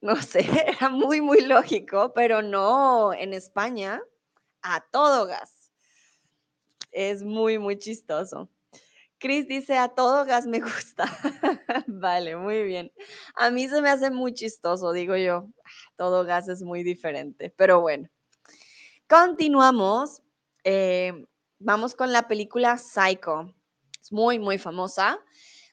[0.00, 4.02] No sé, era muy, muy lógico, pero no en España,
[4.60, 5.72] a todo gas.
[6.90, 8.50] Es muy, muy chistoso.
[9.22, 11.04] Chris dice, a todo gas me gusta.
[11.86, 12.92] vale, muy bien.
[13.36, 15.46] A mí se me hace muy chistoso, digo yo.
[15.96, 18.08] Todo gas es muy diferente, pero bueno.
[19.08, 20.22] Continuamos.
[20.64, 21.24] Eh,
[21.60, 23.54] vamos con la película Psycho.
[24.02, 25.20] Es muy, muy famosa.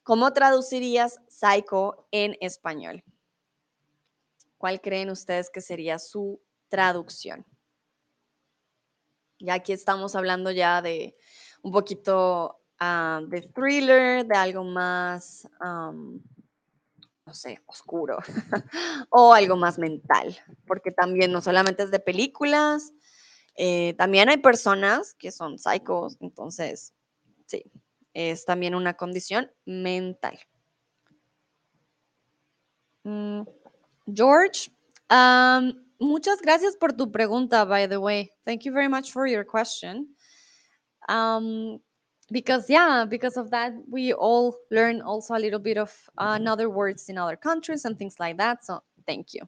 [0.03, 3.03] ¿Cómo traducirías Psycho en español?
[4.59, 7.43] ¿Cuál creen ustedes que sería su traducción?
[9.39, 11.15] Y aquí estamos hablando ya de
[11.63, 18.19] un poquito Ah, de thriller, de algo más, no sé, oscuro
[19.09, 22.93] o algo más mental, porque también no solamente es de películas,
[23.55, 26.93] eh, también hay personas que son psicos, entonces,
[27.47, 27.69] sí,
[28.13, 30.39] es también una condición mental.
[33.03, 33.41] Mm,
[34.13, 34.71] George,
[35.99, 38.31] muchas gracias por tu pregunta, by the way.
[38.45, 40.15] Thank you very much for your question
[42.31, 47.09] because yeah because of that we all learn also a little bit of another words
[47.09, 49.41] in other countries and things like that so thank you.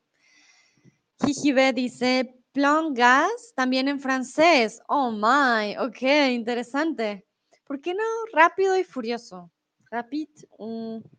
[1.21, 4.79] Jijibe dice plan gas también en francés.
[4.89, 5.77] Oh my.
[5.77, 7.25] Ok interesante.
[7.71, 8.03] ¿por qué no
[8.33, 9.49] rápido y furioso
[9.89, 10.27] rapid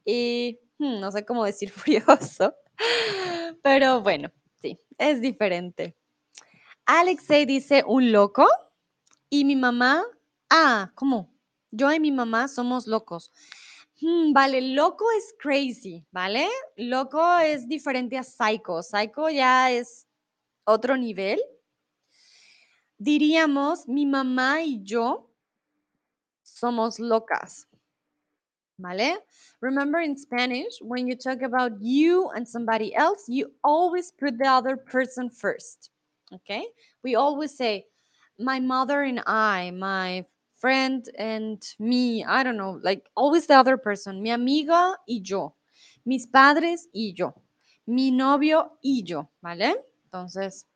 [0.05, 2.55] y hmm, no sé cómo decir furioso
[3.63, 5.97] pero bueno sí es diferente.
[6.85, 8.47] Alexei dice un loco
[9.31, 10.05] y mi mamá
[10.51, 11.32] ah ¿cómo?
[11.73, 13.33] Yo y mi mamá somos locos.
[14.03, 16.47] Mm, vale, loco es crazy, ¿vale?
[16.77, 18.83] Loco es diferente a psycho.
[18.83, 20.07] Psycho ya es
[20.65, 21.41] otro nivel.
[22.99, 25.31] Diríamos, mi mamá y yo
[26.43, 27.67] somos locas.
[28.77, 29.19] ¿Vale?
[29.61, 34.49] Remember in Spanish, when you talk about you and somebody else, you always put the
[34.49, 35.91] other person first.
[36.35, 36.67] Okay?
[37.03, 37.87] We always say,
[38.39, 40.27] my mother and I, my
[40.63, 45.57] friend and me, I don't know, like always the other person, mi amiga y yo,
[46.07, 47.35] mis padres y yo,
[47.85, 49.75] mi novio y yo, ¿vale?
[50.05, 50.67] Entonces,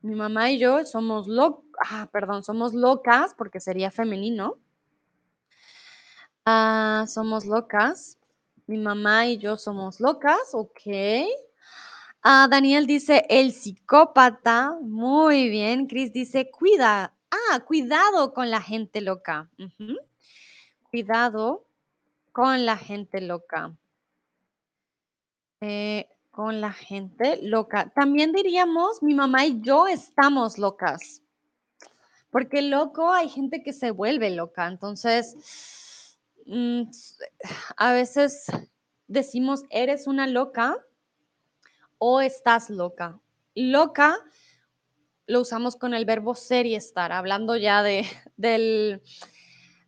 [0.00, 4.56] mi mamá y yo somos locas, ah, perdón, somos locas porque sería femenino.
[6.46, 8.18] Ah, somos locas.
[8.66, 10.80] Mi mamá y yo somos locas, ok.
[12.22, 14.78] Ah, Daniel dice el psicópata.
[14.80, 15.86] Muy bien.
[15.86, 19.50] Chris dice cuida, Ah, cuidado con la gente loca.
[20.90, 21.64] Cuidado
[22.30, 23.74] con la gente loca.
[25.60, 27.90] Eh, con la gente loca.
[27.90, 31.22] También diríamos, mi mamá y yo estamos locas.
[32.30, 34.68] Porque loco hay gente que se vuelve loca.
[34.68, 36.16] Entonces,
[36.46, 36.82] mm,
[37.76, 38.46] a veces
[39.08, 40.76] decimos, eres una loca
[41.98, 43.18] o estás loca.
[43.56, 44.20] Loca
[45.26, 48.04] lo usamos con el verbo ser y estar, hablando ya de,
[48.36, 49.02] del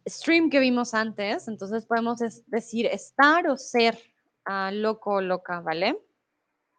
[0.08, 1.48] stream que vimos antes.
[1.48, 3.98] Entonces podemos decir estar o ser
[4.44, 5.98] ah, loco o loca, ¿vale?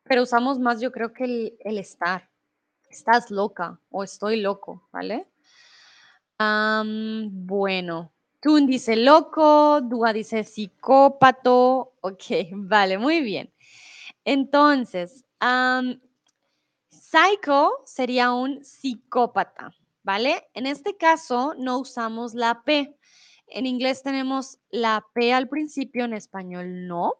[0.03, 2.29] Pero usamos más, yo creo que el, estar.
[2.89, 5.27] Estás loca o estoy loco, ¿vale?
[6.39, 11.95] bueno, Tun dice loco, Dua dice psicópato.
[12.01, 13.51] Ok, vale, muy bien.
[14.23, 15.25] Entonces,
[17.09, 20.49] Psycho sería un psicópata, ¿vale?
[20.53, 22.97] En este caso no usamos la P.
[23.47, 27.13] En inglés tenemos la P al principio, en español no.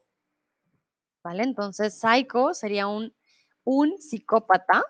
[1.24, 1.44] ¿Vale?
[1.44, 3.16] Entonces, psycho sería un,
[3.64, 4.84] un psicópata.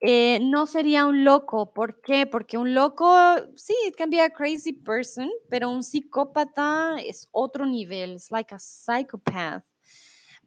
[0.00, 1.72] Eh, no sería un loco.
[1.72, 2.26] ¿Por qué?
[2.26, 3.10] Porque un loco,
[3.56, 8.12] sí, it can be a crazy person, pero un psicópata es otro nivel.
[8.16, 9.64] It's like a psychopath.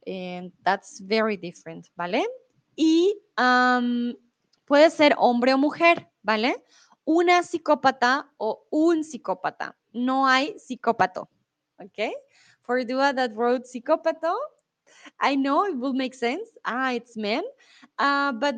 [0.06, 2.24] And that's very different, ¿vale?
[2.76, 3.22] Y
[4.66, 6.64] puede ser hombre o mujer, ¿vale?
[7.04, 9.78] Una psicópata o un psicópata.
[9.94, 11.30] No hay psicópato,
[11.80, 12.14] ¿ok?
[12.62, 14.36] For Dua that wrote psicópato,
[15.20, 16.50] I know it will make sense.
[16.66, 17.44] Ah, it's men.
[18.00, 18.56] Uh, but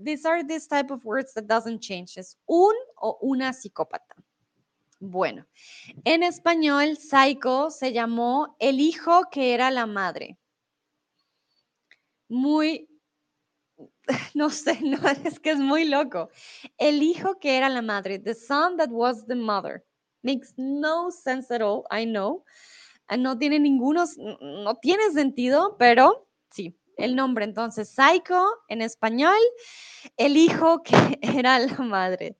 [0.00, 2.16] these are these type of words that doesn't change.
[2.16, 4.14] Es un o una psicópata.
[5.00, 5.46] Bueno,
[6.04, 10.38] en español, Psycho se llamó el hijo que era la madre.
[12.28, 12.89] Muy,
[14.34, 16.30] no sé, no, es que es muy loco.
[16.78, 19.84] El hijo que era la madre, the son that was the mother.
[20.22, 22.44] Makes no sense at all, I know.
[23.08, 24.04] Ah, no tiene ninguno,
[24.40, 29.38] no tiene sentido, pero sí, el nombre entonces, Psycho en español,
[30.16, 32.36] el hijo que era la madre.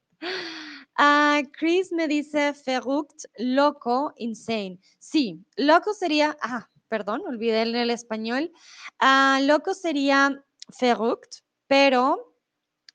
[0.97, 4.79] Ah, Chris me dice Ferruct, loco, insane.
[4.99, 8.53] Sí, loco sería, ah, perdón, olvidé el español.
[8.99, 11.41] Ah, loco sería Ferruct,
[11.71, 12.35] pero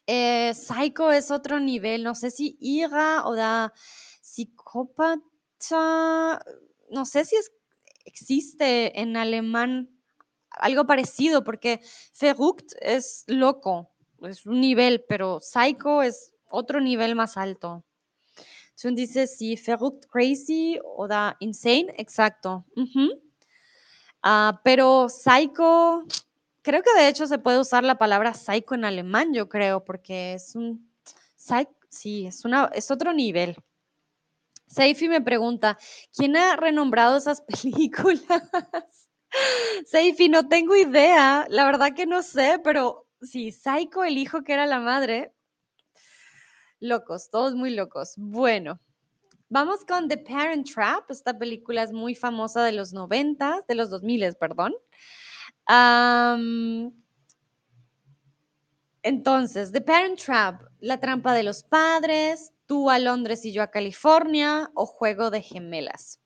[0.05, 2.03] eh, psycho es otro nivel.
[2.03, 3.71] No sé si ira o da
[4.21, 5.23] psicópata.
[6.89, 7.37] No sé si
[8.03, 9.89] existe en alemán
[10.49, 11.79] algo parecido, porque
[12.19, 17.85] Verrückt es loco, es un nivel, pero psycho es otro nivel más alto.
[18.71, 22.65] Entonces dice si verrückt, crazy o da insane, exacto.
[24.21, 26.03] Ah, pero psycho,
[26.65, 30.33] creo que de hecho se puede usar la palabra psycho en alemán, yo creo, porque
[30.33, 30.91] es un,
[31.89, 33.55] sí, es, una, es otro nivel.
[34.65, 35.77] Seifi me pregunta,
[36.11, 38.23] ¿quién ha renombrado esas películas?
[39.85, 44.53] Seifi, no tengo idea, la verdad que no sé, pero sí, Psycho, el hijo que
[44.53, 45.33] era la madre,
[46.79, 48.13] locos, todos muy locos.
[48.17, 48.79] Bueno,
[49.49, 53.91] vamos con The Parent Trap, esta película es muy famosa de los 90, de los
[53.91, 54.73] 2000, perdón.
[59.01, 63.71] Entonces, The Parent Trap, la trampa de los padres, tú a Londres y yo a
[63.71, 66.19] California o juego de gemelas.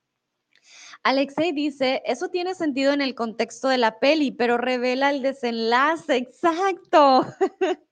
[1.03, 6.17] Alexei dice, eso tiene sentido en el contexto de la peli, pero revela el desenlace.
[6.17, 7.25] Exacto.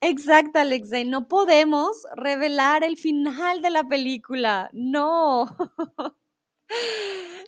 [0.00, 1.04] Exacto, Alexei.
[1.04, 4.70] No podemos revelar el final de la película.
[4.72, 5.56] No.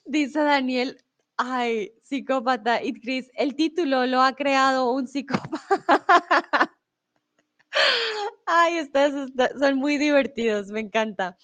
[0.04, 1.02] Dice Daniel,
[1.36, 2.82] ay, psicópata.
[2.82, 5.58] Y Chris, el título lo ha creado un psicópata.
[8.46, 11.38] Ay, ustedes son muy divertidos, me encanta.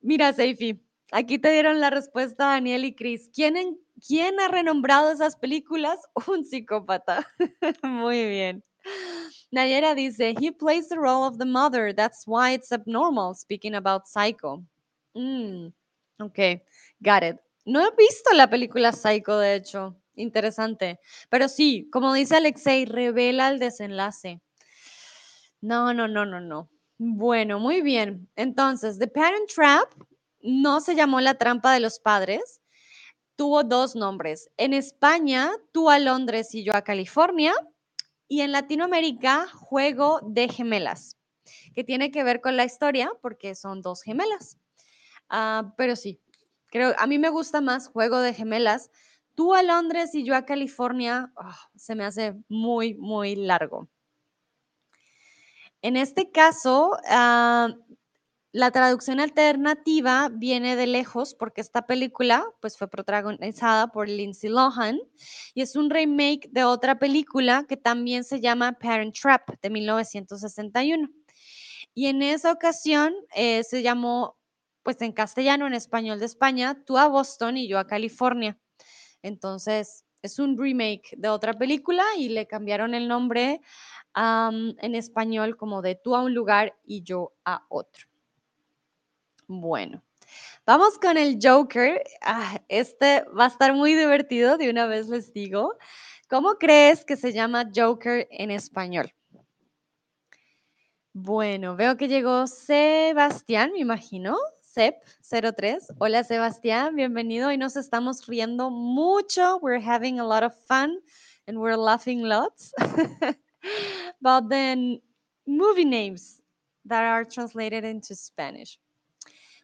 [0.00, 3.30] Mira, Seifi, Aquí te dieron la respuesta, Daniel y Chris.
[3.34, 5.98] ¿Quién, ¿Quién ha renombrado esas películas?
[6.28, 7.26] Un psicópata.
[7.82, 8.62] Muy bien.
[9.50, 11.94] Nayera dice, he plays the role of the mother.
[11.94, 14.62] That's why it's abnormal, speaking about Psycho.
[15.14, 15.72] Mm,
[16.20, 16.60] ok,
[17.02, 17.38] got it.
[17.68, 19.94] No he visto la película Psycho, de hecho.
[20.14, 21.00] Interesante.
[21.28, 24.40] Pero sí, como dice Alexei, revela el desenlace.
[25.60, 26.70] No, no, no, no, no.
[26.96, 28.26] Bueno, muy bien.
[28.36, 29.92] Entonces, The Parent Trap
[30.40, 32.62] no se llamó La trampa de los padres,
[33.36, 34.48] tuvo dos nombres.
[34.56, 37.52] En España, tú a Londres y yo a California.
[38.28, 41.18] Y en Latinoamérica, Juego de Gemelas,
[41.74, 44.56] que tiene que ver con la historia porque son dos gemelas.
[45.28, 46.18] Ah, pero sí,
[46.70, 48.90] creo, a mí me gusta más Juego de Gemelas.
[49.34, 53.88] Tú a Londres y yo a California, ah, se me hace muy, muy largo.
[55.82, 57.68] En este caso, ah,
[58.52, 64.98] la traducción alternativa viene de lejos porque esta película pues, fue protagonizada por Lindsay Lohan
[65.52, 71.08] y es un remake de otra película que también se llama Parent Trap de 1961.
[71.94, 74.37] Y en esa ocasión eh, se llamó,
[74.88, 78.58] pues en castellano, en español de España, tú a Boston y yo a California.
[79.20, 83.60] Entonces, es un remake de otra película y le cambiaron el nombre
[84.14, 88.06] en español como de tú a un lugar y yo a otro.
[89.46, 90.02] Bueno,
[90.64, 92.02] vamos con el Joker.
[92.22, 95.76] Ah, este va a estar muy divertido, de una vez les digo.
[96.30, 99.12] ¿Cómo crees que se llama Joker en español?
[101.12, 104.38] Bueno, veo que llegó Sebastián, me imagino.
[104.78, 105.96] Sep03.
[105.98, 107.48] Hola Sebastián, bienvenido.
[107.48, 109.58] Hoy nos estamos riendo mucho.
[109.60, 111.00] We're having a lot of fun
[111.48, 112.72] and we're laughing lots
[114.22, 115.00] about the
[115.48, 116.40] movie names
[116.84, 118.78] that are translated into Spanish.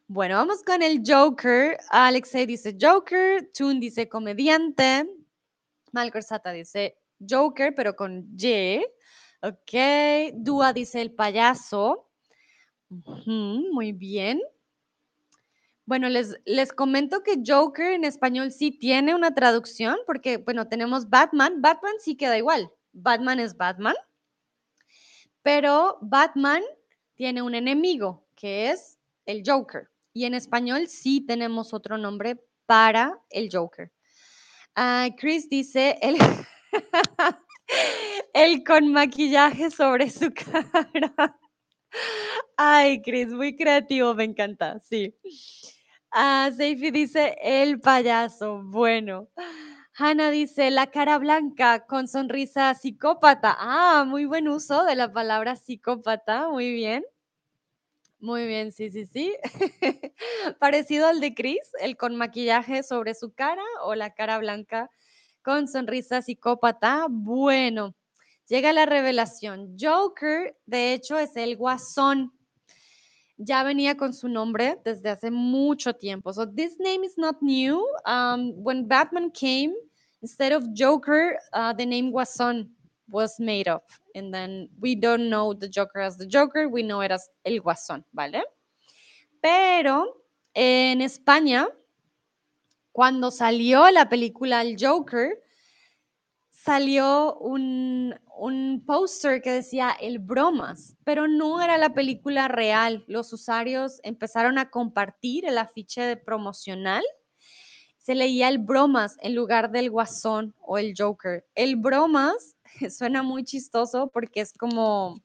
[0.08, 1.78] Bueno, vamos con el Joker.
[1.92, 5.06] Alexei dice Joker, Tun dice comediante,
[5.92, 8.84] Malcorsata dice Joker, pero con Y.
[9.42, 12.10] Ok, Dua dice el payaso.
[13.26, 14.40] muy bien.
[15.86, 21.10] Bueno, les, les comento que Joker en español sí tiene una traducción, porque, bueno, tenemos
[21.10, 21.60] Batman.
[21.60, 22.70] Batman sí queda igual.
[22.92, 23.94] Batman es Batman.
[25.42, 26.62] Pero Batman
[27.16, 29.90] tiene un enemigo, que es el Joker.
[30.14, 33.92] Y en español sí tenemos otro nombre para el Joker.
[34.74, 36.16] Ah, Chris dice el,
[38.34, 41.38] el con maquillaje sobre su cara.
[42.56, 45.14] Ay, Chris, muy creativo, me encanta, sí.
[46.16, 49.28] Ah, dice el payaso, bueno.
[49.98, 53.56] Hannah dice la cara blanca con sonrisa psicópata.
[53.58, 57.04] Ah, muy buen uso de la palabra psicópata, muy bien.
[58.20, 59.34] Muy bien, sí, sí, sí.
[60.60, 64.90] Parecido al de Chris, el con maquillaje sobre su cara o la cara blanca
[65.42, 67.08] con sonrisa psicópata.
[67.10, 67.96] Bueno,
[68.46, 69.76] llega la revelación.
[69.80, 72.32] Joker, de hecho, es el guasón.
[73.36, 76.32] Ya venía con su nombre desde hace mucho tiempo.
[76.32, 77.84] So this name is not new.
[78.06, 79.74] Um, when Batman came,
[80.22, 82.68] instead of Joker, uh, the name Guasón
[83.08, 83.90] was made up.
[84.14, 87.60] And then we don't know the Joker as the Joker, we know it as el
[87.60, 88.42] Guasón, ¿vale?
[89.42, 90.14] Pero
[90.54, 91.68] en España,
[92.92, 95.36] cuando salió la película El Joker,
[96.64, 103.04] salió un, un póster que decía El Bromas, pero no era la película real.
[103.06, 107.04] Los usuarios empezaron a compartir el afiche de promocional.
[107.98, 111.44] Se leía el Bromas en lugar del Guasón o el Joker.
[111.54, 112.56] El Bromas
[112.90, 115.22] suena muy chistoso porque es como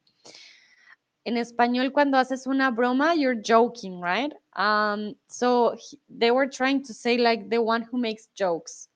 [1.24, 6.82] en español cuando haces una broma you're joking right um, so he, they were trying
[6.82, 8.89] to say like the one who makes jokes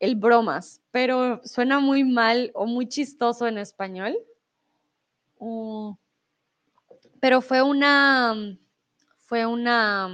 [0.00, 4.16] el bromas pero suena muy mal o muy chistoso en español
[5.40, 5.90] mm.
[7.20, 8.34] pero fue una
[9.20, 10.06] fue una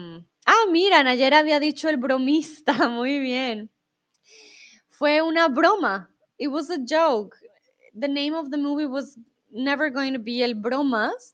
[0.47, 3.71] ah mira ayer había dicho el bromista muy bien
[4.91, 7.37] fue una broma it was a joke
[7.95, 9.19] the name of the movie was
[9.55, 11.33] never going to be El Bromas.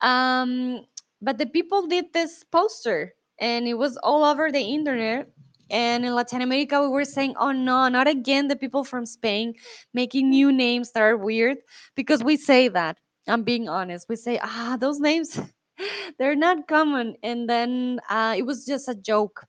[0.00, 0.84] Um,
[1.22, 5.28] but the people did this poster and it was all over the internet.
[5.70, 9.54] And in Latin America, we were saying, oh no, not again the people from Spain
[9.92, 11.58] making new names that are weird
[11.94, 12.98] because we say that.
[13.28, 14.06] I'm being honest.
[14.08, 15.40] We say, ah, those names,
[16.18, 17.16] they're not common.
[17.22, 19.44] And then uh, it was just a joke.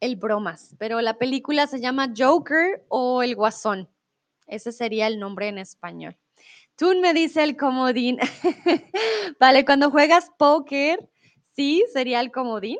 [0.00, 0.76] El Bromas.
[0.78, 3.88] Pero la película se llama Joker o El Guasón.
[4.46, 6.16] Ese sería el nombre en español.
[6.76, 8.18] Tú me dice el comodín.
[9.40, 11.08] vale, cuando juegas póker,
[11.56, 12.78] sí, sería el comodín.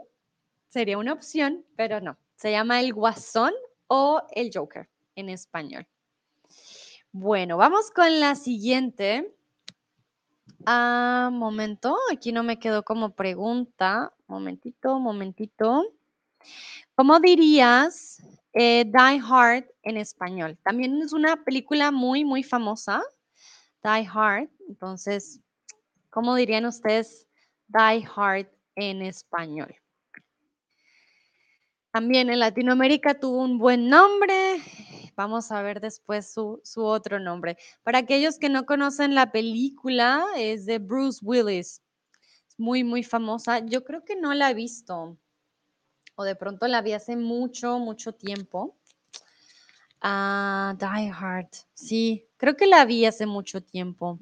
[0.75, 2.19] Sería una opción, pero no.
[2.35, 3.53] Se llama el guasón
[3.87, 5.87] o el joker en español.
[7.13, 9.33] Bueno, vamos con la siguiente.
[10.67, 14.13] Ah, momento, aquí no me quedó como pregunta.
[14.27, 15.85] Momentito, momentito.
[16.97, 18.21] ¿Cómo dirías
[18.53, 20.59] eh, Die Hard en español?
[20.65, 23.01] También es una película muy, muy famosa.
[23.85, 24.49] Die Hard.
[24.69, 25.39] Entonces,
[26.11, 27.29] ¿cómo dirían ustedes
[27.69, 29.73] Die Hard en español?
[31.95, 34.61] También en Latinoamérica tuvo un buen nombre.
[35.15, 37.57] Vamos a ver después su, otro nombre.
[37.85, 41.81] Para aquellos que no conocen la película, es de Bruce Willis.
[42.49, 43.61] Es muy, muy famosa.
[43.61, 45.17] Yo creo que no la he visto.
[46.17, 48.77] O de pronto la vi hace mucho, mucho tiempo.
[50.01, 51.51] Ah, Die Hard.
[51.75, 54.19] Sí, creo que la vi hace mucho tiempo.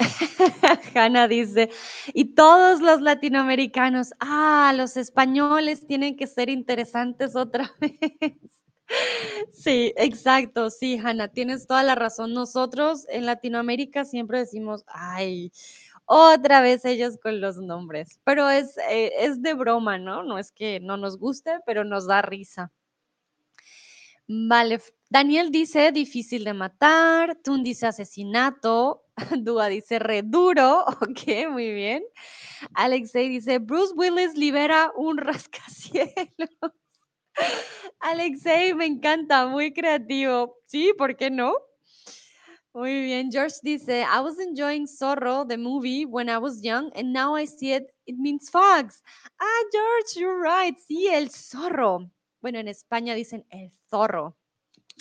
[0.94, 1.70] Hanna dice,
[2.12, 8.32] y todos los latinoamericanos, ah, los españoles tienen que ser interesantes otra vez.
[9.52, 12.32] Sí, exacto, sí, Hanna, tienes toda la razón.
[12.32, 15.52] Nosotros en Latinoamérica siempre decimos, ay,
[16.06, 20.24] otra vez ellos con los nombres, pero es, eh, es de broma, ¿no?
[20.24, 22.72] No es que no nos guste, pero nos da risa.
[24.26, 29.04] Vale, Daniel dice difícil de matar, Tun dice asesinato,
[29.44, 32.04] Dúa dice reduro, ok, muy bien.
[32.74, 36.14] Alexei dice Bruce Willis libera un rascacielos.
[38.00, 40.56] Alexei, me encanta, muy creativo.
[40.66, 41.54] Sí, ¿por qué no?
[42.72, 43.30] Muy bien.
[43.32, 47.44] George dice, I was enjoying Zorro, the movie, when I was young, and now I
[47.46, 49.02] see it, it means fox.
[49.40, 50.76] Ah, George, you're right.
[50.88, 52.10] Sí, el zorro.
[52.40, 54.36] Bueno, en España dicen el zorro.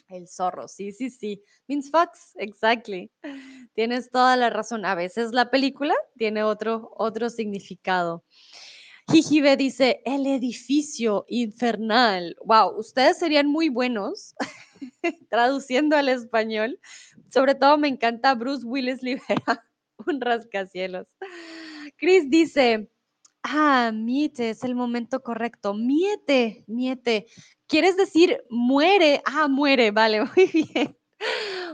[0.10, 1.44] El zorro, sí, sí, sí.
[1.68, 3.12] Means fox, exactly.
[3.74, 4.84] Tienes toda la razón.
[4.86, 8.24] A veces la película tiene otro, otro significado.
[9.12, 12.36] Jijibe dice, el edificio infernal.
[12.44, 14.36] Wow, ustedes serían muy buenos
[15.30, 16.80] traduciendo al español.
[17.32, 19.66] Sobre todo me encanta Bruce Willis libera
[20.08, 21.08] un rascacielos.
[21.98, 22.90] Chris dice,
[23.44, 25.74] ah, miete, es el momento correcto.
[25.74, 27.28] Miete, miete.
[27.68, 29.22] ¿Quieres decir muere?
[29.26, 30.98] Ah, muere, vale, muy bien.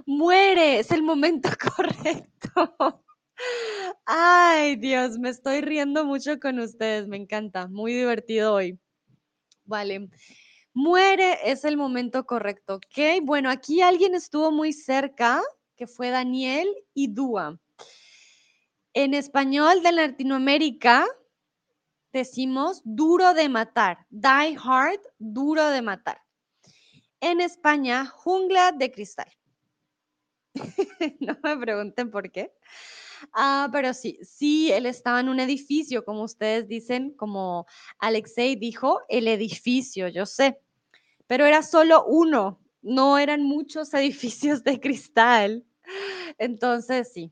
[0.06, 3.04] Muere, es el momento correcto.
[4.06, 8.80] Ay, Dios, me estoy riendo mucho con ustedes, me encanta, muy divertido hoy.
[9.66, 10.10] Vale.
[10.74, 13.24] Muere es el momento correcto, ¿ok?
[13.24, 15.42] Bueno, aquí alguien estuvo muy cerca,
[15.76, 17.58] que fue Daniel y Dúa.
[18.94, 21.06] En español de Latinoamérica
[22.20, 26.22] decimos duro de matar, die hard, duro de matar.
[27.20, 29.32] En España, jungla de cristal.
[31.20, 32.54] no me pregunten por qué.
[33.34, 37.66] Ah, pero sí, sí, él estaba en un edificio, como ustedes dicen, como
[38.00, 40.60] Alexei dijo, el edificio, yo sé
[41.28, 45.66] pero era solo uno, no eran muchos edificios de cristal.
[46.38, 47.32] Entonces, sí.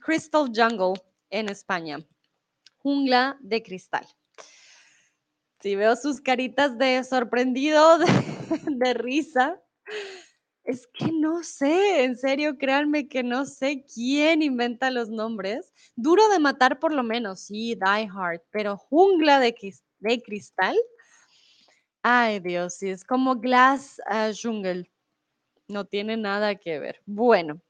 [0.00, 1.00] Crystal Jungle
[1.30, 1.98] en España.
[2.84, 4.06] Jungla de cristal.
[5.62, 7.98] Si veo sus caritas de sorprendido,
[8.68, 9.58] de, risa.
[10.64, 15.72] Es que no sé, en serio, créanme que no sé quién inventa los nombres.
[15.96, 19.54] Duro de matar por lo menos, sí, Die Hard, pero jungla de,
[20.22, 20.76] cristal,
[22.02, 24.90] Ay, Dios, sí, es como Glass uh, Jungle.
[25.68, 27.00] No tiene nada que ver.
[27.06, 27.62] Bueno,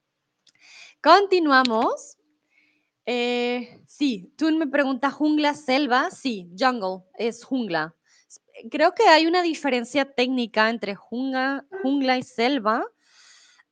[1.01, 2.19] continuamos.
[3.07, 6.11] Eh, sí, tú me preguntas jungla, selva.
[6.11, 7.94] Sí, jungle es jungla.
[8.70, 11.64] Creo que hay una diferencia técnica entre jungla,
[12.18, 12.84] y selva.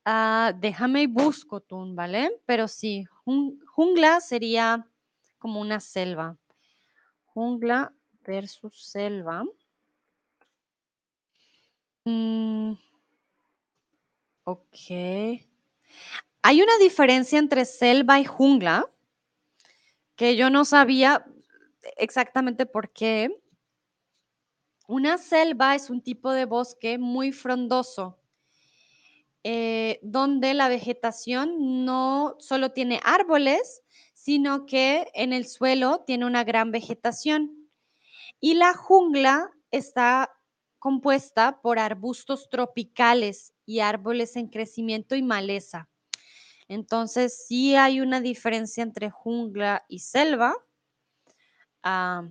[0.05, 2.31] Ah, déjame y busco, Tun, ¿vale?
[2.45, 4.87] Pero sí, jungla sería
[5.39, 6.37] como una selva.
[7.25, 7.93] Jungla
[8.25, 9.45] versus selva.
[12.07, 12.75] Mm,
[14.45, 15.43] ok.
[16.41, 18.92] Hay una diferencia entre selva y jungla
[20.15, 21.25] que yo no sabía
[21.97, 23.29] exactamente por qué.
[24.87, 28.19] Una selva es un tipo de bosque muy frondoso,
[29.43, 33.81] eh, donde la vegetación no solo tiene árboles,
[34.13, 37.69] sino que en el suelo tiene una gran vegetación.
[38.39, 40.31] Y la jungla está
[40.79, 45.89] compuesta por arbustos tropicales y árboles en crecimiento y maleza.
[46.73, 50.53] Entonces, sí hay una diferencia entre jungla y selva.
[51.83, 52.27] Ah,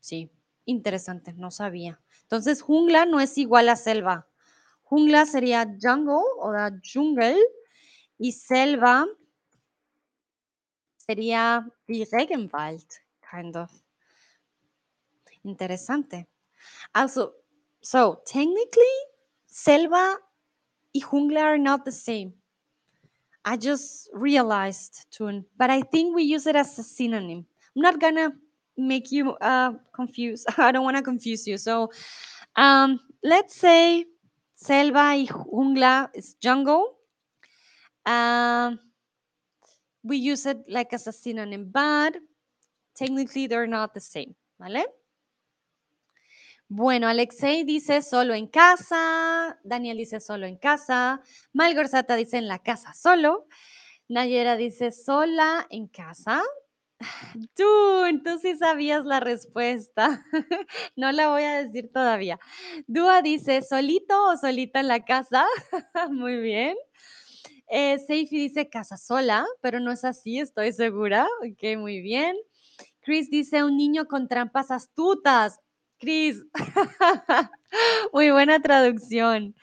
[0.00, 0.30] sí,
[0.64, 2.00] interesante, no sabía.
[2.22, 4.28] Entonces, jungla no es igual a selva.
[4.82, 6.52] Jungla sería jungle o
[6.92, 7.38] jungle
[8.18, 9.06] y selva
[10.96, 12.86] sería die Regenwald,
[13.30, 13.70] kind of.
[15.44, 16.28] Interesante.
[16.92, 17.34] Also,
[17.80, 18.96] So technically,
[19.46, 20.18] selva
[20.92, 22.34] y jungla are not the same.
[23.48, 27.46] I just realized, Tun, but I think we use it as a synonym.
[27.74, 28.30] I'm not gonna
[28.76, 30.44] make you uh, confused.
[30.58, 31.56] I don't want to confuse you.
[31.56, 31.90] So
[32.56, 34.04] um, let's say
[34.54, 36.98] selva y jungla is jungle.
[38.04, 38.78] Um,
[40.02, 42.16] we use it like as a synonym, but
[42.94, 44.34] technically they're not the same.
[44.60, 44.84] ¿Vale?
[46.70, 51.22] Bueno, Alexei dice solo en casa, Daniel dice solo en casa,
[51.54, 53.46] Malgorzata dice en la casa solo,
[54.08, 56.42] Nayera dice sola en casa.
[57.56, 57.64] Tú,
[58.24, 60.24] tú sí sabías la respuesta.
[60.96, 62.38] No la voy a decir todavía.
[62.86, 65.46] Dúa dice solito o solita en la casa.
[66.10, 66.76] Muy bien.
[67.68, 71.26] Eh, Seifi dice casa sola, pero no es así, estoy segura.
[71.42, 72.36] Ok, muy bien.
[73.00, 75.60] Chris dice un niño con trampas astutas.
[75.98, 76.40] Cris,
[78.12, 79.54] muy buena traducción.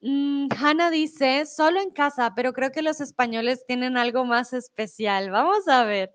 [0.00, 5.30] Mm, Hanna dice, solo en casa, pero creo que los españoles tienen algo más especial.
[5.30, 6.14] Vamos a ver.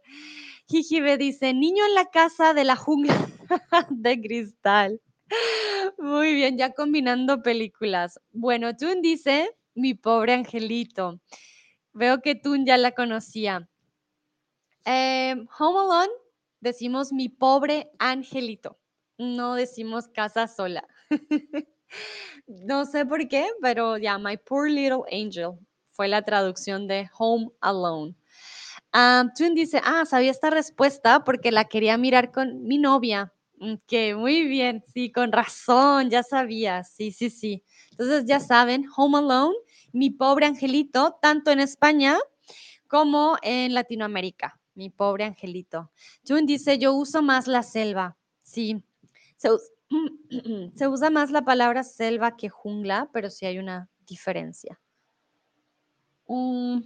[0.68, 3.16] Jijibe dice, niño en la casa de la jungla
[3.89, 4.99] de cristal.
[5.97, 8.20] Muy bien, ya combinando películas.
[8.32, 11.22] Bueno, Tun dice, mi pobre angelito.
[11.93, 13.70] Veo que Tun ya la conocía.
[14.86, 16.14] Em, Home Alone,
[16.62, 18.81] decimos mi pobre angelito
[19.22, 20.86] no decimos casa sola.
[22.48, 25.52] no sé por qué, pero ya, My Poor Little Angel
[25.92, 28.16] fue la traducción de Home Alone.
[28.94, 33.32] Um, Twin dice, ah, sabía esta respuesta porque la quería mirar con mi novia.
[33.58, 37.64] Mm, que muy bien, sí, con razón, ya sabía, sí, sí, sí.
[37.92, 39.56] Entonces ya saben, Home Alone,
[39.94, 42.18] mi pobre angelito, tanto en España
[42.88, 45.92] como en Latinoamérica, mi pobre angelito.
[46.26, 48.84] Twin dice, yo uso más la selva, sí,
[50.76, 54.80] Se, usa más la palabra selva que jungla, pero sí hay una diferencia.
[56.26, 56.82] Um,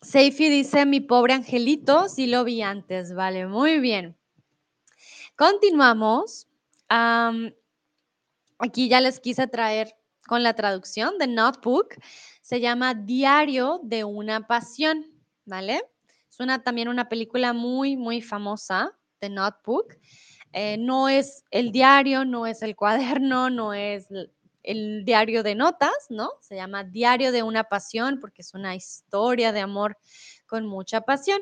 [0.00, 4.16] Seifi dice, mi pobre angelito, sí lo vi antes, vale, muy bien.
[5.36, 6.48] Continuamos.
[8.58, 9.94] aquí ya les quise traer
[10.26, 11.94] con la traducción de Notebook.
[12.42, 15.06] Se llama Diario de una Pasión,
[15.44, 15.82] ¿vale?
[16.28, 19.94] Es una, también una película muy, muy famosa de Notebook.
[20.52, 24.06] Eh, no es el diario, no es el cuaderno, no es
[24.62, 26.30] el diario de notas, ¿no?
[26.40, 29.96] Se llama Diario de una Pasión porque es una historia de amor
[30.46, 31.40] con mucha pasión.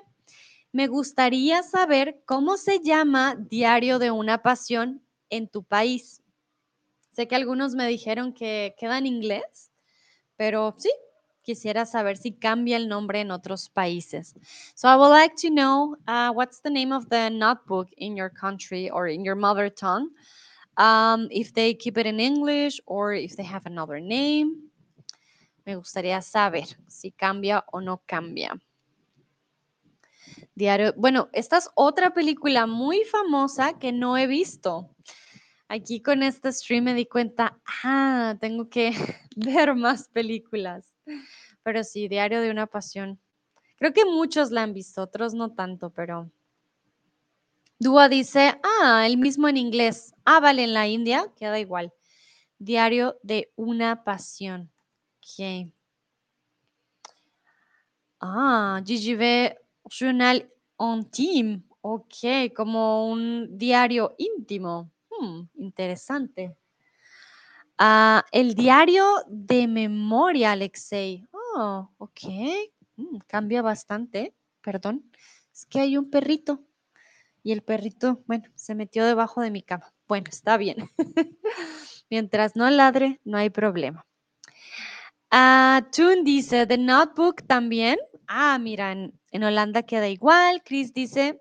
[0.72, 6.22] Me gustaría saber cómo se llama Diario de una Pasión en tu país.
[7.12, 9.72] Sé que algunos me dijeron que queda en inglés,
[10.36, 10.90] pero sí,
[11.42, 14.34] quisiera saber si cambia el nombre en otros países.
[14.74, 18.30] So I would like to know uh, what's the name of the notebook in your
[18.30, 20.10] country or in your mother tongue.
[20.76, 24.70] Um, if they keep it in English or if they have another name.
[25.66, 28.58] Me gustaría saber si cambia o no cambia.
[30.54, 34.90] Diario, bueno, esta es otra película muy famosa que no he visto.
[35.68, 38.90] Aquí con este stream me di cuenta, ah, tengo que
[39.36, 40.89] ver más películas.
[41.62, 43.20] Pero sí, Diario de una Pasión.
[43.76, 46.30] Creo que muchos la han visto, otros no tanto, pero...
[47.78, 50.12] Dúa dice, ah, el mismo en inglés.
[50.26, 51.92] Ah, vale, en la India queda igual.
[52.58, 54.70] Diario de una Pasión.
[55.16, 55.72] Ok.
[58.20, 59.56] Ah, GGV
[59.88, 61.62] Journal Intime.
[61.82, 64.90] Ok, como un diario íntimo.
[65.10, 66.54] Hmm, interesante.
[67.82, 71.26] Ah, el diario de memoria, Alexei.
[71.32, 72.20] Oh, ok.
[72.96, 74.34] Mm, cambia bastante.
[74.60, 75.10] Perdón.
[75.50, 76.62] Es que hay un perrito.
[77.42, 79.94] Y el perrito, bueno, se metió debajo de mi cama.
[80.06, 80.90] Bueno, está bien.
[82.10, 84.04] Mientras no ladre, no hay problema.
[85.30, 87.98] Ah, Toon dice, The Notebook también.
[88.26, 90.62] Ah, mira, en, Holanda queda igual.
[90.66, 91.40] Chris dice,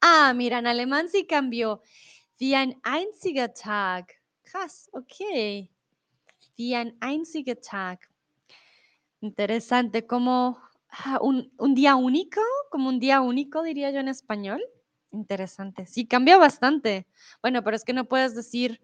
[0.00, 1.82] ah, mira, en alemán sí cambió.
[2.40, 4.15] Wie ein einziger Tag.
[4.46, 5.68] Krass, okay.
[6.56, 8.08] Wie ein einziger Tag.
[9.20, 10.58] Interesante, como
[10.90, 12.40] ah, un, día único,
[12.70, 14.62] como un día único, diría yo en español.
[15.10, 15.86] Interesante.
[15.86, 17.08] Sí, cambia bastante.
[17.42, 18.80] Bueno, pero es que no puedes decir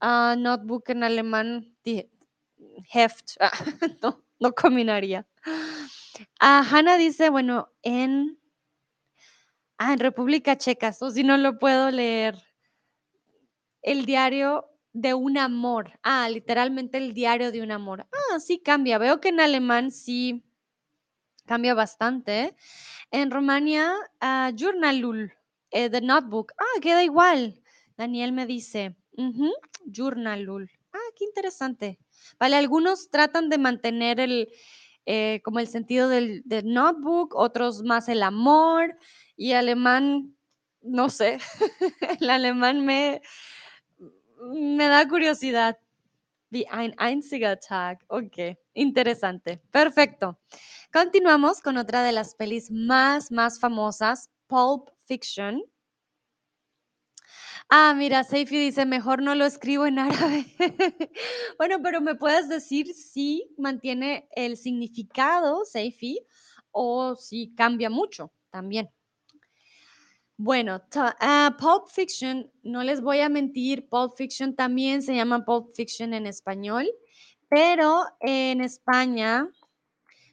[0.00, 3.36] uh, notebook en alemán, heft.
[4.02, 5.26] no, no combinaría.
[6.40, 8.38] Ah, Hanna dice, bueno, en,
[9.76, 12.42] ah, en República Checa, o si no lo puedo leer.
[13.82, 15.98] El diario de un amor.
[16.02, 18.06] Ah, literalmente el diario de un amor.
[18.12, 18.98] Ah, sí cambia.
[18.98, 20.44] Veo que en alemán sí
[21.46, 22.54] cambia bastante.
[23.10, 25.32] En Rumania, uh, Journalul,
[25.70, 26.52] eh, The Notebook.
[26.58, 27.62] Ah, queda igual.
[27.96, 28.96] Daniel me dice,
[29.86, 30.70] Journalul.
[30.92, 31.98] Ah, qué interesante.
[32.38, 34.48] Vale, algunos tratan de mantener el,
[35.06, 38.96] eh, como el sentido del, del, notebook, otros más el amor
[39.36, 40.36] y alemán,
[40.82, 41.38] no sé,
[42.20, 43.22] el alemán me,
[44.40, 45.76] me da curiosidad.
[46.50, 48.04] Wie ein einziger Tag.
[48.08, 49.60] Ok, interesante.
[49.70, 50.38] Perfecto.
[50.92, 55.62] Continuamos con otra de las pelis más, más famosas, Pulp Fiction.
[57.68, 60.46] Ah, mira, Seifi dice, mejor no lo escribo en árabe.
[61.58, 66.18] bueno, pero me puedes decir si mantiene el significado, Seifi,
[66.70, 68.88] o si cambia mucho también.
[70.40, 75.74] Bueno, uh, Pulp Fiction, no les voy a mentir, Pulp Fiction también se llama Pulp
[75.74, 76.88] Fiction en español,
[77.48, 79.50] pero en España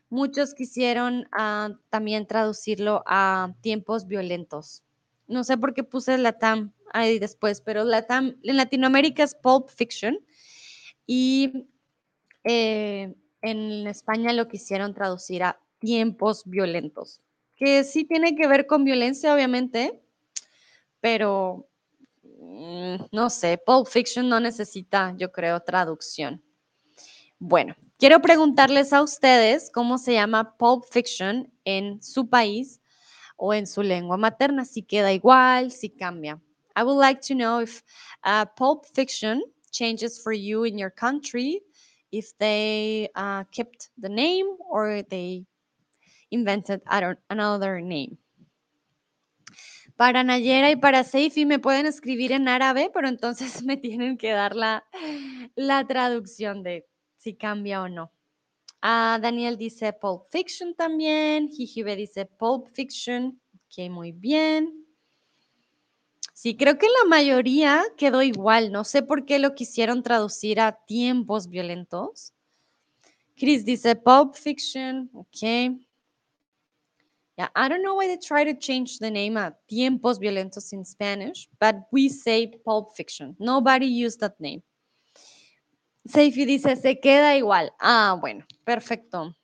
[0.07, 4.83] muchos quisieron uh, también traducirlo a tiempos violentos.
[5.27, 9.33] No sé por qué puse la TAM ahí después, pero la TAM en Latinoamérica es
[9.33, 10.19] Pulp Fiction
[11.07, 11.67] y
[12.43, 17.24] eh, en España lo quisieron traducir a tiempos violentos
[17.55, 20.01] que sí tiene que ver con violencia, obviamente,
[20.99, 21.67] pero
[22.23, 26.43] mm, no sé, Pulp Fiction no necesita, yo creo, traducción.
[27.39, 32.81] Bueno, quiero preguntarles a ustedes cómo se llama Pulp Fiction en su país
[33.37, 36.39] o en su lengua materna, si queda igual, si cambia.
[36.77, 37.83] I would like to know if
[38.25, 39.41] uh, Pulp Fiction
[39.71, 41.61] changes for you in your country,
[42.11, 45.45] if they uh, kept the name or they
[46.29, 46.81] invented
[47.29, 48.17] another name.
[49.95, 54.31] Para Nayera y para Seifi me pueden escribir en árabe, pero entonces me tienen que
[54.31, 54.83] dar la,
[55.55, 56.85] la traducción de
[57.17, 58.11] si cambia o no.
[58.81, 61.49] Ah, Daniel dice Pulp Fiction también.
[61.49, 63.41] Jijibe dice Pulp Fiction.
[63.55, 64.85] Ok, muy bien.
[66.33, 68.71] Sí, creo que la mayoría quedó igual.
[68.71, 72.33] No sé por qué lo quisieron traducir a tiempos violentos.
[73.35, 75.09] Chris dice Pulp Fiction.
[75.13, 75.79] Ok.
[77.37, 80.85] Yeah, I don't know why they try to change the name a Tiempos Violentos in
[80.85, 83.35] Spanish, but we say Pulp Fiction.
[83.39, 84.63] Nobody used that name.
[86.07, 87.71] Seifi dice, se queda igual.
[87.79, 89.35] Ah, bueno, perfecto.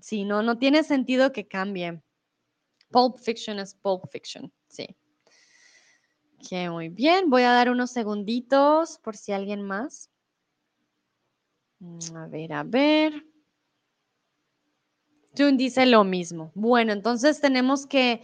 [0.00, 2.02] Sí, no, no tiene sentido que cambie.
[2.90, 4.86] Pulp Fiction es Pulp Fiction, sí.
[6.40, 7.30] Ok, muy bien.
[7.30, 10.10] Voy a dar unos segunditos por si alguien más.
[11.78, 13.24] Mm, a ver, a ver.
[15.34, 16.52] Tun dice lo mismo.
[16.54, 18.20] Bueno, entonces tenemos que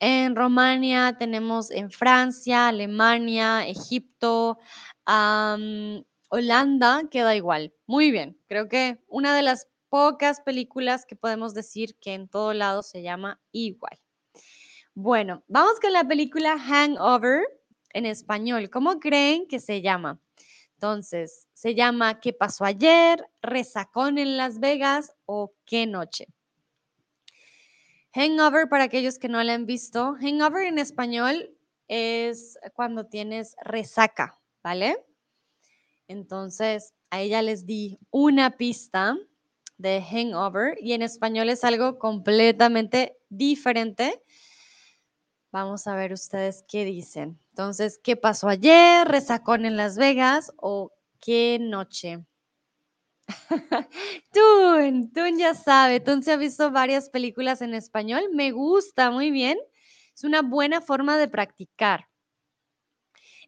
[0.00, 4.58] en Romania, tenemos en Francia, Alemania, Egipto,
[6.28, 7.72] Holanda, queda igual.
[7.86, 12.52] Muy bien, creo que una de las pocas películas que podemos decir que en todo
[12.52, 13.98] lado se llama igual.
[14.94, 17.44] Bueno, vamos con la película Hangover
[17.90, 18.68] en español.
[18.68, 20.20] ¿Cómo creen que se llama?
[20.74, 23.24] Entonces, ¿se llama ¿Qué pasó ayer?
[23.42, 26.26] ¿Resacón en Las Vegas o qué noche?
[28.14, 31.54] Hangover, para aquellos que no la han visto, hangover en español
[31.88, 35.04] es cuando tienes resaca, ¿vale?
[36.08, 39.16] Entonces, a ella les di una pista
[39.76, 44.22] de hangover y en español es algo completamente diferente.
[45.52, 47.38] Vamos a ver ustedes qué dicen.
[47.50, 49.06] Entonces, ¿qué pasó ayer?
[49.06, 52.24] ¿Resacón en Las Vegas o qué noche?
[54.32, 59.30] Tun, Tun ya sabe, Tun se ha visto varias películas en español, me gusta muy
[59.30, 59.58] bien,
[60.14, 62.08] es una buena forma de practicar.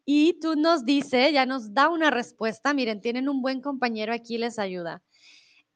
[0.04, 4.38] Y tú nos dice, ya nos da una respuesta, miren, tienen un buen compañero aquí,
[4.38, 5.02] les ayuda.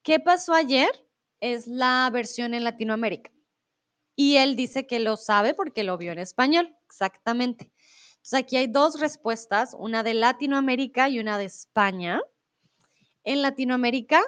[0.03, 0.89] ¿Qué pasó ayer?
[1.41, 3.31] Es la versión en Latinoamérica.
[4.17, 7.73] Y él dice que lo sabe porque lo vio en español, exactamente.
[8.17, 12.21] Entonces aquí hay dos respuestas, una de Latinoamérica y una de España.
[13.27, 14.23] En Latinoamérica,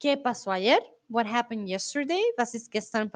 [0.00, 0.82] ¿qué pasó ayer?
[1.08, 2.22] What happened yesterday?
[2.36, 3.10] Was ist gestern?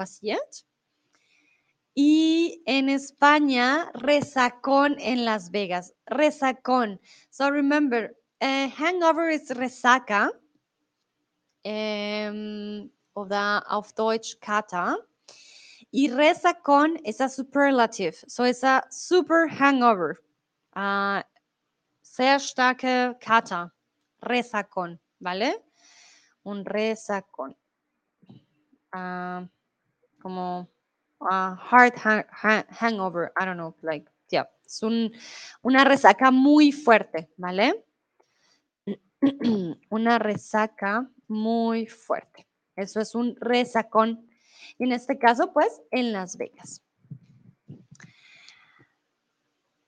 [1.93, 5.93] Y en España, resacón en Las Vegas.
[6.07, 6.99] Resacón.
[7.31, 10.31] So remember, uh, hangover is resaca.
[11.65, 14.97] Um, oder auf Deutsch Kata.
[15.91, 18.15] Y resacón es a superlative.
[18.27, 20.17] So es a super hangover.
[20.75, 21.21] Uh,
[22.03, 23.73] sehr starke Kata.
[24.21, 24.97] Resacón.
[25.25, 25.59] ¿Vale?
[26.43, 27.57] Un resacón.
[28.93, 29.47] Uh,
[30.21, 30.69] como
[31.19, 31.95] uh, hard
[32.69, 35.11] hangover, I don't know, like, yeah, es un,
[35.63, 37.83] una resaca muy fuerte, ¿vale?
[39.89, 42.47] una resaca muy fuerte.
[42.75, 44.29] Eso es un resacón.
[44.77, 46.84] En este caso, pues, en Las Vegas.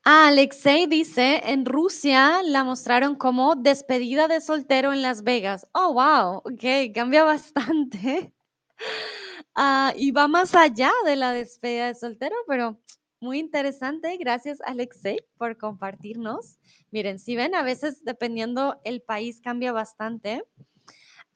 [0.09, 5.67] Alexei dice, en Rusia la mostraron como despedida de soltero en Las Vegas.
[5.73, 8.33] Oh, wow, ok, cambia bastante.
[9.59, 12.79] Ah, y va más allá de la despedida de soltero, pero
[13.19, 14.15] muy interesante.
[14.17, 16.59] Gracias, Alexei, por compartirnos.
[16.91, 20.43] Miren, si ven, a veces dependiendo el país cambia bastante.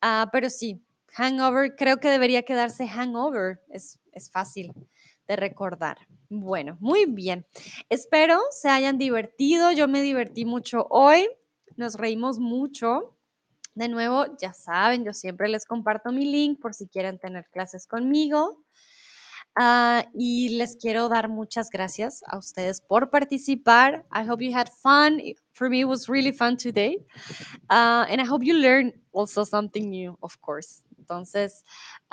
[0.01, 0.79] Ah, pero sí,
[1.13, 3.59] hangover, creo que debería quedarse hangover.
[3.69, 4.71] Es, es fácil
[5.31, 5.97] de recordar.
[6.29, 7.45] Bueno, muy bien.
[7.89, 9.71] Espero se hayan divertido.
[9.71, 11.29] Yo me divertí mucho hoy.
[11.77, 13.15] Nos reímos mucho.
[13.73, 17.87] De nuevo, ya saben, yo siempre les comparto mi link por si quieren tener clases
[17.87, 18.65] conmigo.
[19.57, 24.05] Uh, y les quiero dar muchas gracias a ustedes por participar.
[24.11, 25.21] I hope you had fun.
[25.53, 26.97] For me, it was really fun today.
[27.69, 30.81] Uh, and I hope you learned also something new, of course.
[31.01, 31.63] Entonces,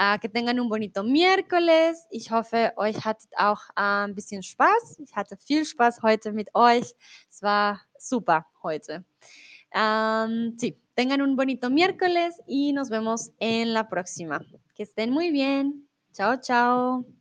[0.01, 2.07] uh, que tengan un bonito miércoles.
[2.11, 4.99] Ich hoffe, euch hattet auch ein bisschen Spaß.
[4.99, 6.95] Ich hatte viel Spaß heute mit euch.
[7.31, 9.05] Es war super heute.
[9.75, 14.41] Um, sí, tengan un bonito miércoles y nos vemos en la próxima.
[14.75, 15.87] Que estén muy bien.
[16.15, 17.18] Chao, chao.